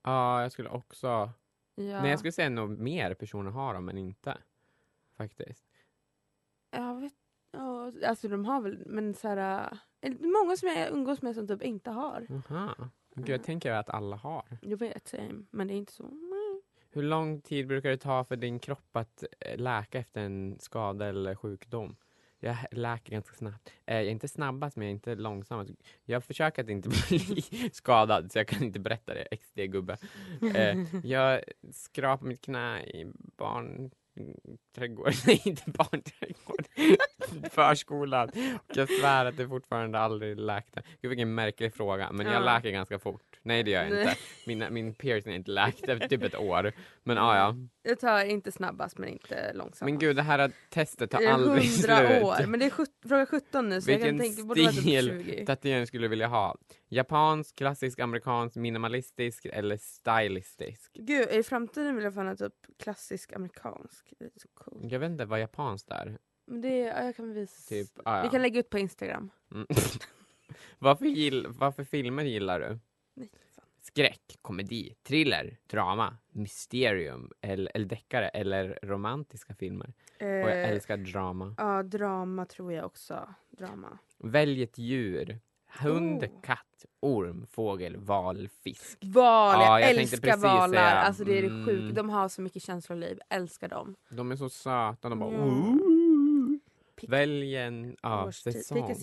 Ja, 0.04 0.42
jag 0.42 0.52
skulle 0.52 0.70
också... 0.70 1.08
ja. 1.08 1.32
Nej, 2.02 2.10
jag 2.10 2.20
skulle 2.20 2.32
säga 2.32 2.50
nog 2.50 2.80
mer 2.80 3.14
personer 3.14 3.52
har 3.52 3.74
dem 3.74 3.90
än 3.90 3.98
inte. 3.98 4.38
Faktiskt. 5.18 5.66
Jag 6.72 7.02
vet 7.02 7.14
ja, 7.52 7.92
alltså 8.08 8.28
de 8.28 8.46
har 8.46 8.62
väl, 8.62 8.84
men 8.86 9.14
såhär, 9.14 9.36
det 10.00 10.08
är 10.08 10.44
många 10.44 10.58
som 10.58 10.68
jag 10.70 10.90
umgås 10.92 11.22
med 11.22 11.36
som 11.36 11.48
typ 11.48 11.62
inte 11.62 11.92
har. 11.92 12.28
Aha. 12.50 12.90
Gud, 13.16 13.30
jag 13.30 13.44
tänker 13.44 13.72
att 13.72 13.90
alla 13.90 14.16
har. 14.16 14.44
Jag 14.62 14.78
vet, 14.78 15.08
same, 15.08 15.44
men 15.52 15.68
det 15.68 15.74
är 15.74 15.76
inte 15.76 15.94
så. 15.94 16.10
Hur 16.90 17.04
lång 17.04 17.42
tid 17.42 17.68
brukar 17.68 17.90
det 17.90 17.98
ta 17.98 18.24
för 18.24 18.36
din 18.36 18.60
kropp 18.60 18.96
att 18.96 19.24
eh, 19.40 19.58
läka 19.58 20.00
efter 20.00 20.22
en 20.22 20.60
skada 20.60 21.08
eller 21.08 21.36
sjukdom? 21.36 21.96
Jag 22.40 22.56
läker 22.72 23.12
ganska 23.12 23.36
snabbt. 23.36 23.74
Eh, 23.86 23.96
jag 23.96 24.06
är 24.06 24.10
inte 24.10 24.28
snabbast, 24.28 24.76
men 24.78 24.88
jag 24.88 24.90
är 24.90 24.94
inte 24.94 25.16
långsammast. 25.16 25.72
Jag 26.06 26.24
försöker 26.24 26.64
att 26.64 26.70
inte 26.70 26.90
bli 26.90 27.42
skadad, 27.74 28.32
så 28.32 28.40
jag 28.40 28.48
kan 28.48 28.64
inte 28.64 28.80
berätta 28.80 29.14
det. 29.14 29.28
XD-gubbe. 29.38 29.98
Eh, 30.56 30.78
jag 31.04 31.42
skrapar 31.72 32.26
mitt 32.26 32.42
knä 32.42 32.84
i 32.84 33.12
barnträdgård. 34.16 35.14
Nej, 35.28 35.42
inte 35.46 35.64
barnträdgård. 35.72 36.66
Förskolan. 37.52 38.30
Och 38.70 38.78
jag 38.78 38.90
svär 38.90 39.26
att 39.26 39.38
det 39.38 39.48
fortfarande 39.48 40.00
aldrig 40.00 40.40
läkte. 40.40 40.82
Gud 41.02 41.10
vilken 41.10 41.36
märklig 41.36 41.74
fråga, 41.74 42.12
men 42.12 42.26
jag 42.26 42.36
Ja. 42.36 42.40
läker 42.40 42.70
ganska 42.72 43.00
fort. 43.00 43.40
Nej, 43.42 43.64
det 43.64 43.72
gör 43.72 43.84
jag 43.84 44.00
inte. 44.00 44.16
Mina, 44.48 44.70
min 44.70 44.94
piercing 44.94 45.32
är 45.34 45.36
inte 45.38 45.52
läkt 45.52 45.84
efter 45.90 46.08
typ 46.08 46.24
ett 46.24 46.36
år. 46.36 46.72
Men 47.04 47.18
ja, 47.18 47.38
ja. 47.38 47.56
Jag 47.84 48.00
tar 48.00 48.26
inte 48.26 48.52
snabbast 48.52 48.98
men 48.98 49.10
inte 49.10 49.54
långsammast. 49.54 49.82
Men 49.82 50.00
gud, 50.00 50.16
det 50.16 50.22
här 50.22 50.52
testet 50.70 51.12
tar 51.12 51.20
Det 51.20 51.26
är 51.26 51.32
aldrig 51.34 51.64
100 51.88 52.08
slut. 52.08 52.24
år, 52.24 52.48
men 52.48 52.60
det 52.60 52.66
är 52.66 52.70
sjut- 52.70 53.02
fråga 53.08 53.26
17 53.26 53.70
nu 53.70 53.82
så 53.82 53.92
jag 53.92 53.98
Vilken 53.98 54.18
kan 54.20 54.28
tänka 54.28 54.44
borde 54.44 54.62
vara 54.62 54.72
typ 54.72 54.82
stil 54.82 55.24
20. 55.26 55.46
tatuering 55.46 55.88
skulle 55.88 56.04
du 56.04 56.10
vilja 56.10 56.28
ha? 56.28 56.58
Japansk, 56.90 57.56
klassisk, 57.56 58.00
amerikansk, 58.00 58.56
minimalistisk 58.56 59.46
eller 59.46 59.78
stylistisk? 59.78 60.92
Gud, 60.94 61.28
i 61.32 61.44
framtiden 61.44 61.96
vill 61.96 62.04
jag 62.04 62.14
fan 62.14 62.28
ha 62.28 62.36
typ 62.36 62.54
klassisk 62.84 63.34
amerikansk. 63.34 64.03
Det 64.10 64.26
är 64.26 64.32
så 64.36 64.48
coolt. 64.54 64.92
Jag 64.92 65.00
vet 65.00 65.10
inte 65.12 65.26
vad 65.26 65.40
japanskt 65.42 65.90
är. 65.90 66.18
Men 66.46 66.62
det, 66.62 66.78
ja, 66.78 67.04
jag 67.04 67.16
kan 67.16 67.34
visa. 67.34 67.70
Typ, 67.70 68.00
ah, 68.06 68.18
ja. 68.18 68.24
Vi 68.24 68.30
kan 68.30 68.42
lägga 68.42 68.60
ut 68.60 68.70
på 68.70 68.80
Instagram. 68.80 69.30
Mm. 69.52 69.68
varför, 70.80 71.06
gill, 71.06 71.48
varför 71.50 71.84
filmer 71.84 72.24
gillar 72.24 72.60
du? 72.60 72.80
Nej, 73.14 73.30
skräck, 73.82 74.38
komedi, 74.42 74.96
thriller, 75.04 75.58
drama, 75.68 76.18
mysterium 76.30 77.32
eller, 77.42 77.72
eller 77.76 77.86
deckare 77.86 78.30
eller 78.30 78.80
romantiska 78.84 79.56
filmer. 79.56 79.94
Och 80.20 80.26
jag 80.28 80.62
Eh, 80.64 80.70
älskar 80.70 80.98
drama. 80.98 81.56
Ja, 81.58 81.84
drama 81.84 82.46
tror 82.46 82.74
jag 82.74 82.86
också. 82.86 83.34
Drama. 83.50 83.98
Välj 84.18 84.64
ett 84.64 84.78
djur. 84.78 85.40
Hund, 85.80 86.24
Oh. 86.24 86.42
katt, 86.42 86.86
orm, 87.00 87.48
fågel, 87.52 87.98
val, 87.98 88.50
fisk. 88.64 88.98
Val, 89.02 89.62
Ja, 89.62 89.80
jag, 89.80 89.90
jag 89.90 89.98
älskar 90.02 90.38
valar. 90.38 90.68
säga, 90.68 90.82
Alltså 90.90 91.24
det 91.24 91.38
är 91.38 91.42
det 91.42 91.48
mm. 91.48 91.66
sjukt. 91.66 91.96
De 91.96 92.10
har 92.10 92.30
så 92.30 92.42
mycket 92.42 92.64
känsloliv. 92.64 93.20
Älskar 93.30 93.68
dem. 93.68 93.96
De 94.10 94.32
är 94.32 94.36
så 94.36 94.50
söta. 94.50 95.10
De 95.10 95.20
bara... 95.20 95.30
Ooh. 95.30 95.76
Pick- 96.96 97.10
Välj 97.10 97.56
en 97.58 97.96
ja, 98.02 98.32
säsong. 98.32 98.96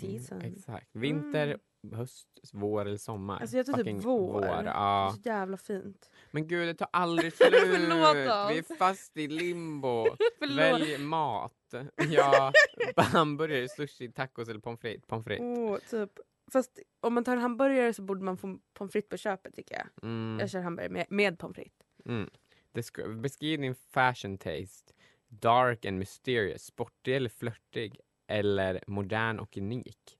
Exakt. 0.43 0.89
Vinter, 0.93 1.59
höst, 1.93 2.29
vår 2.53 2.85
eller 2.87 2.97
sommar. 2.97 3.41
Alltså 3.41 3.57
jag 3.57 3.67
tror 3.67 3.77
typ 3.77 3.85
Fucking 3.85 4.01
vår. 4.01 4.45
Ja. 4.65 5.13
Så 5.15 5.29
jävla 5.29 5.57
fint. 5.57 6.11
Men 6.31 6.49
gud, 6.49 6.69
det 6.69 6.75
tar 6.75 6.89
aldrig 6.93 7.33
slut. 7.37 7.53
Vi 7.53 8.59
är 8.59 8.77
fast 8.77 9.17
i 9.17 9.29
limbo. 9.29 10.07
Välj 10.57 10.99
mat. 10.99 11.53
Ja, 12.11 12.53
hamburgare, 12.97 13.69
sushi, 13.69 14.13
tacos 14.13 14.49
eller 14.49 14.61
pommes 14.61 14.81
frites. 14.81 15.07
Pommes 15.07 15.25
frites. 15.25 15.59
Åh, 15.59 15.79
typ. 15.91 16.11
Fast 16.53 16.79
om 17.01 17.15
man 17.15 17.25
tar 17.25 17.33
en 17.33 17.43
hamburgare 17.43 17.93
så 17.95 18.03
borde 18.03 18.25
man 18.25 18.37
få 18.37 18.59
pommes 18.73 18.93
frites 18.93 19.09
på 19.09 19.17
köpet 19.17 19.55
tycker 19.55 19.75
jag. 19.75 19.87
Mm. 20.03 20.39
Jag 20.41 20.51
kör 20.51 20.61
hamburgare 20.61 20.93
med, 20.93 21.07
med 21.11 21.39
pommes 21.39 21.57
frites. 21.57 21.87
Mm. 22.05 22.31
Det 22.73 22.83
ska, 22.83 23.09
beskriv 23.09 23.61
din 23.61 23.75
fashion 23.75 24.39
taste. 24.39 24.93
Dark 25.29 25.85
and 25.85 25.99
mysterious, 25.99 26.63
sportig 26.63 27.17
eller 27.17 27.29
flörtig 27.29 28.01
eller 28.27 28.85
modern 28.87 29.39
och 29.39 29.57
unik. 29.57 30.19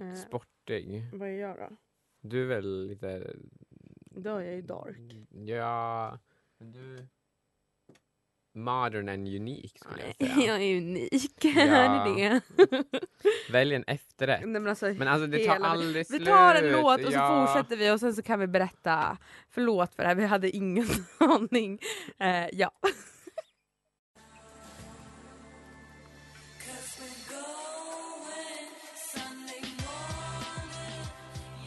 Eh, 0.00 0.14
Sportig. 0.14 1.10
vad 1.12 1.28
är 1.28 1.32
jag 1.32 1.56
då? 1.56 1.76
Du 2.20 2.42
är 2.42 2.46
väl 2.46 2.86
lite... 2.86 3.36
Då 4.00 4.30
är 4.36 4.42
jag 4.44 4.54
ju 4.54 4.62
dark. 4.62 4.98
Ja, 5.30 6.18
men 6.58 6.72
du... 6.72 7.06
Modern 8.56 9.08
and 9.08 9.28
unik 9.28 9.78
skulle 9.78 10.02
jag 10.06 10.16
säga. 10.16 10.46
Jag 10.46 10.62
är 10.62 10.76
unik. 10.76 11.44
Ja. 11.44 11.50
är 12.18 12.30
det. 12.30 12.40
Välj 13.52 13.74
en 13.74 13.84
efterrätt. 13.86 14.40
Nej, 14.40 14.60
men 14.60 14.68
alltså, 14.68 14.86
Men 14.86 15.08
alltså 15.08 15.26
det 15.26 15.46
tar 15.46 15.56
aldrig 15.56 15.96
vi 15.96 16.04
slut. 16.04 16.24
tar 16.24 16.54
en 16.54 16.72
låt 16.72 17.04
och 17.04 17.12
så 17.12 17.18
ja. 17.18 17.46
fortsätter 17.46 17.76
vi 17.76 17.90
och 17.90 18.00
sen 18.00 18.14
så 18.14 18.22
kan 18.22 18.40
vi 18.40 18.46
berätta. 18.46 19.18
Förlåt 19.50 19.94
för 19.94 20.02
det 20.02 20.08
här, 20.08 20.14
vi 20.14 20.24
hade 20.24 20.50
ingen 20.50 20.86
aning. 21.18 21.78
Eh, 22.18 22.46
ja. 22.52 22.70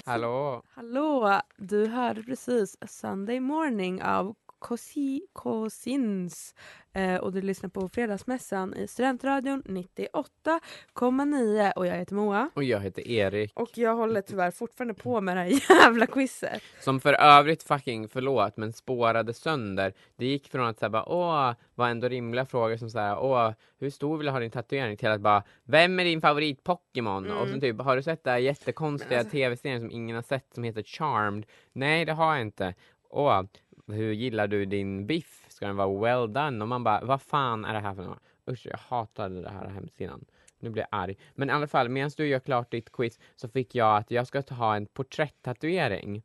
Hallå? 0.06 0.64
Hallå! 0.70 1.42
Du 1.58 1.88
hörde 1.88 2.24
precis 2.24 2.78
Sunday 2.88 3.40
Morning 3.40 4.04
av 4.04 4.36
Cosi, 4.60 5.22
Cosins 5.34 6.56
eh, 6.94 7.16
och 7.16 7.34
du 7.34 7.42
lyssnar 7.42 7.70
på 7.70 7.90
Fredagsmässan 7.90 8.74
i 8.74 8.88
Studentradion 8.88 9.64
98,9 9.64 11.72
och 11.76 11.88
jag 11.88 11.96
heter 11.96 12.16
Moa. 12.16 12.50
Och 12.54 12.64
jag 12.64 12.80
heter 12.80 13.08
Erik. 13.08 13.52
Och 13.56 13.78
jag 13.78 13.96
håller 13.96 14.22
tyvärr 14.22 14.52
fortfarande 14.52 14.94
på 14.94 15.22
med 15.22 15.38
det 15.38 15.42
här 15.42 15.50
jävla 15.86 16.08
quizet. 16.08 16.62
Som 16.80 17.00
för 17.00 17.14
övrigt 17.14 17.64
fucking, 17.64 18.10
förlåt, 18.10 18.58
men 18.58 18.74
spårade 18.74 19.34
sönder. 19.34 19.94
Det 20.16 20.26
gick 20.26 20.48
från 20.52 20.68
att 20.68 20.80
säga 20.80 20.90
bara 20.90 21.10
åh, 21.10 21.54
var 21.76 21.88
ändå 21.90 22.08
rimliga 22.08 22.46
frågor 22.46 22.78
som 22.78 22.90
såhär 22.90 23.20
åh, 23.20 23.52
hur 23.80 23.90
stor 23.90 24.18
vill 24.18 24.26
du 24.26 24.32
ha 24.32 24.40
din 24.40 24.52
tatuering? 24.52 24.98
Till 24.98 25.10
att 25.10 25.22
bara, 25.22 25.44
vem 25.64 26.00
är 26.00 26.04
din 26.04 26.22
favorit 26.22 26.64
Pokémon? 26.64 27.26
Mm. 27.26 27.38
Och 27.38 27.48
så 27.48 27.60
typ, 27.60 27.82
har 27.82 27.96
du 27.96 28.04
sett 28.04 28.24
den 28.24 28.34
här 28.34 28.40
jättekonstiga 28.40 29.20
alltså- 29.20 29.32
tv-serien 29.32 29.80
som 29.80 29.92
ingen 29.92 30.16
har 30.16 30.24
sett 30.24 30.54
som 30.54 30.64
heter 30.64 30.84
Charmed? 30.84 31.46
Nej, 31.74 32.06
det 32.06 32.14
har 32.14 32.34
jag 32.34 32.42
inte. 32.42 32.74
Åh, 33.10 33.44
hur 33.92 34.14
gillar 34.14 34.48
du 34.48 34.66
din 34.66 35.08
biff? 35.08 35.46
Ska 35.48 35.68
den 35.68 35.76
vara 35.76 36.00
well 36.00 36.34
done? 36.34 36.62
Och 36.62 36.68
man 36.68 36.84
bara, 36.84 37.06
vad 37.06 37.22
fan 37.22 37.66
är 37.66 37.74
det 37.74 37.80
här 37.80 37.94
för 37.94 38.04
något? 38.04 38.20
Usch, 38.52 38.66
jag 38.66 38.78
hatade 38.78 39.42
det 39.42 39.50
här 39.50 39.68
hemsidan. 39.68 40.26
Nu 40.60 40.70
blir 40.70 40.84
jag 40.84 41.00
arg. 41.00 41.18
Men 41.36 41.50
i 41.50 41.54
alla 41.54 41.68
fall, 41.68 41.90
medan 41.90 42.12
du 42.18 42.28
gör 42.28 42.40
klart 42.40 42.72
ditt 42.72 42.92
quiz 42.92 43.20
så 43.36 43.48
fick 43.48 43.76
jag 43.76 43.98
att 43.98 44.12
jag 44.12 44.28
ska 44.28 44.42
ta 44.42 44.56
ha 44.56 44.76
en 44.76 44.86
porträtttatuering. 44.86 46.24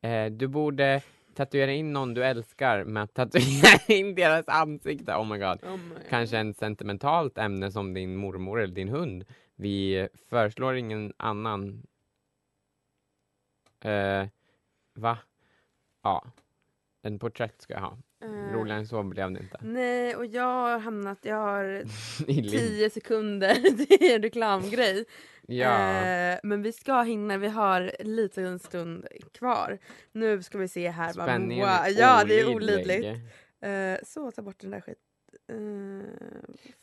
Eh, 0.00 0.26
du 0.26 0.46
borde 0.46 1.02
tatuera 1.34 1.72
in 1.72 1.92
någon 1.92 2.14
du 2.14 2.24
älskar 2.24 2.84
med 2.84 3.02
att 3.02 3.14
tatuera 3.14 3.78
in 3.94 4.14
deras 4.14 4.48
ansikte. 4.48 5.12
Oh 5.12 5.26
my 5.26 5.38
god. 5.38 5.58
Kanske 6.10 6.38
en 6.38 6.54
sentimentalt 6.54 7.38
ämne 7.38 7.70
som 7.70 7.94
din 7.94 8.16
mormor 8.16 8.60
eller 8.60 8.74
din 8.74 8.88
hund. 8.88 9.24
Vi 9.54 10.08
föreslår 10.28 10.76
ingen 10.76 11.12
annan. 11.16 11.86
Eh, 13.80 14.26
va? 14.94 15.18
Ja. 16.02 16.24
En 17.02 17.18
porträtt 17.18 17.62
ska 17.62 17.74
jag 17.74 17.80
ha. 17.80 17.98
Eh, 18.24 18.52
Roligare 18.52 18.78
än 18.78 18.86
så 18.86 19.02
blev 19.02 19.32
det 19.32 19.40
inte. 19.40 19.58
Nej, 19.62 20.16
och 20.16 20.26
jag 20.26 20.42
har 20.42 20.78
hamnat, 20.78 21.18
jag 21.22 21.36
har 21.36 21.82
10 22.26 22.90
sekunder 22.90 23.54
till 23.86 24.12
en 24.14 24.22
reklamgrej. 24.22 25.04
Ja. 25.46 26.04
Eh, 26.04 26.38
men 26.42 26.62
vi 26.62 26.72
ska 26.72 27.02
hinna, 27.02 27.38
vi 27.38 27.48
har 27.48 27.92
en 27.98 28.16
liten 28.16 28.58
stund 28.58 29.06
kvar. 29.32 29.78
Nu 30.12 30.42
ska 30.42 30.58
vi 30.58 30.68
se 30.68 30.90
här 30.90 31.12
Spänningen 31.12 31.66
Moa... 31.66 31.86
är 31.86 32.00
Ja, 32.00 32.24
det 32.24 32.40
är 32.40 32.54
olidlig. 32.54 32.96
olidligt. 32.98 33.20
Eh, 33.60 33.96
så, 34.06 34.30
ta 34.30 34.42
bort 34.42 34.60
den 34.60 34.70
där 34.70 34.80
skit. 34.80 34.98
Uh, 35.52 36.02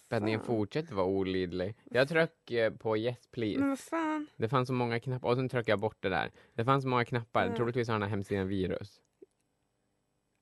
Spänningen 0.05 0.39
fortsätter 0.39 0.95
vara 0.95 1.05
olidlig. 1.05 1.75
Jag 1.83 2.09
tryck 2.09 2.51
eh, 2.51 2.73
på 2.73 2.97
yes 2.97 3.27
please. 3.31 3.59
Men 3.59 3.69
vad 3.69 3.79
fan. 3.79 4.27
Det 4.35 4.49
fanns 4.49 4.67
så 4.67 4.73
många 4.73 4.99
knappar 4.99 5.29
och 5.29 5.35
sen 5.35 5.49
tryckte 5.49 5.71
jag 5.71 5.79
bort 5.79 5.97
det 5.99 6.09
där. 6.09 6.31
Det 6.53 6.65
fanns 6.65 6.83
så 6.83 6.87
många 6.87 7.05
knappar. 7.05 7.47
Ja. 7.47 7.55
Troligtvis 7.55 7.87
har 7.87 7.95
den 7.95 8.01
här 8.01 8.09
hemsidan 8.09 8.47
virus. 8.47 9.01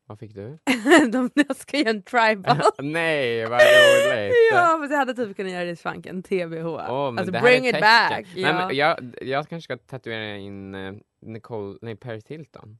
Vad 0.08 0.20
fick 0.20 0.34
du? 0.36 0.58
De, 1.12 1.30
jag 1.34 1.56
ska 1.56 1.78
göra 1.78 1.90
en 1.90 2.02
tribal. 2.02 2.58
Nej, 2.80 3.46
vad 3.46 3.62
roligt! 3.62 4.34
ja, 4.54 4.78
men 4.78 4.90
jag 4.92 4.98
hade 4.98 5.14
typ 5.14 5.36
kunnat 5.38 5.52
göra 5.52 5.64
det 5.64 5.72
i 5.72 5.76
svanken. 5.76 6.24
TBH. 6.24 6.64
Men 6.64 6.80
alltså 7.20 7.32
det 7.32 7.42
bring 7.42 7.66
it 7.68 7.74
tecken. 7.74 7.82
back. 8.10 8.26
Ja. 8.36 8.54
men 8.54 8.76
jag, 8.76 9.16
jag 9.22 9.50
kanske 9.50 9.66
ska 9.76 9.78
tatuera 9.78 10.36
in 10.38 10.76
eh, 10.76 10.94
Nicole, 11.22 11.78
nej 11.82 11.96
Paris 11.96 12.28
Hilton. 12.28 12.78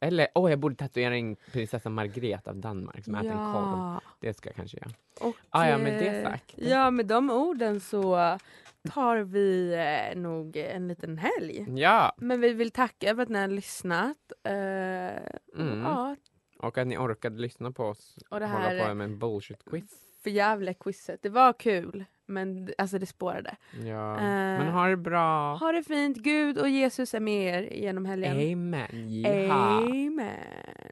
Eller, 0.00 0.28
åh 0.34 0.50
jag 0.50 0.58
borde 0.58 0.74
tatuera 0.76 1.16
in 1.16 1.36
prinsessa 1.52 1.88
Margret 1.90 2.48
av 2.48 2.56
Danmark 2.56 3.04
som 3.04 3.14
äter 3.14 3.30
en 3.30 3.52
korv. 3.52 3.64
ja. 3.64 4.00
Det 4.20 4.34
ska 4.34 4.48
jag 4.48 4.56
kanske 4.56 4.76
göra. 4.76 4.90
Och, 5.20 5.36
Ah, 5.50 5.68
ja, 5.68 5.78
med 5.78 5.92
det 6.02 6.08
eh, 6.08 6.22
sagt. 6.30 6.54
Ja, 6.56 6.90
med 6.90 7.06
de 7.06 7.30
orden 7.30 7.80
så 7.80 8.38
tar 8.94 9.16
vi 9.16 9.74
eh, 10.12 10.18
nog 10.20 10.56
en 10.56 10.88
liten 10.88 11.18
helg. 11.18 11.66
Ja! 11.80 12.12
Men 12.16 12.40
vi 12.40 12.52
vill 12.52 12.70
tacka 12.70 13.14
för 13.14 13.22
att 13.22 13.28
ni 13.28 13.38
har 13.38 13.48
lyssnat. 13.48 14.16
Eh, 14.44 14.52
Mm. 15.58 15.82
Ja, 15.82 16.16
Och 16.58 16.78
att 16.78 16.86
ni 16.86 16.98
orkade 16.98 17.38
lyssna 17.40 17.72
på 17.72 17.84
oss 17.84 18.16
och 18.30 18.40
det 18.40 18.46
hålla 18.46 18.58
här 18.68 18.88
på 18.88 18.94
med 18.94 19.04
en 19.04 19.18
bullshit-quiz. 19.18 19.84
för 20.22 20.30
jävla 20.30 20.74
quizet. 20.74 21.22
Det 21.22 21.28
var 21.28 21.52
kul, 21.52 22.04
men 22.26 22.68
alltså 22.78 22.98
det 22.98 23.06
spårade. 23.06 23.56
Ja. 23.84 24.14
Eh, 24.16 24.22
Men 24.22 24.68
ha 24.68 24.86
det 24.86 24.96
bra. 24.96 25.56
Ha 25.56 25.72
det 25.72 25.82
fint. 25.82 26.16
Gud 26.16 26.58
och 26.58 26.68
Jesus 26.68 27.14
är 27.14 27.20
med 27.20 27.54
er 27.54 27.72
genom 27.72 28.04
helgen. 28.04 28.52
Amen. 28.52 29.20
Jaha. 29.22 29.78
Amen. 29.78 30.90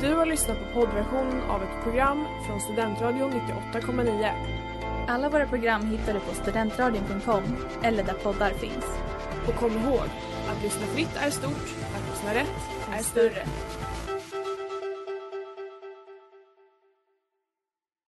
Du 0.00 0.14
har 0.14 0.26
lyssnat 0.26 0.58
på 0.58 0.80
poddversion 0.80 1.40
av 1.48 1.62
ett 1.62 1.82
program 1.84 2.24
från 2.46 2.60
Studentradion 2.60 3.30
98,9. 3.32 4.30
Alla 5.08 5.28
våra 5.30 5.46
program 5.46 5.86
hittar 5.86 6.14
du 6.14 6.20
på 6.20 6.34
studentradion.com 6.34 7.42
eller 7.82 8.04
där 8.04 8.14
poddar 8.14 8.50
finns. 8.50 8.98
Och 9.48 9.54
kom 9.54 9.72
ihåg, 9.72 10.06
att 10.50 10.62
lyssna 10.62 10.86
fritt 10.86 11.16
är 11.16 11.30
stort, 11.30 11.74
att 11.96 12.10
lyssna 12.10 12.34
rätt 12.34 12.75
I 12.96 13.02
stood 13.02 13.34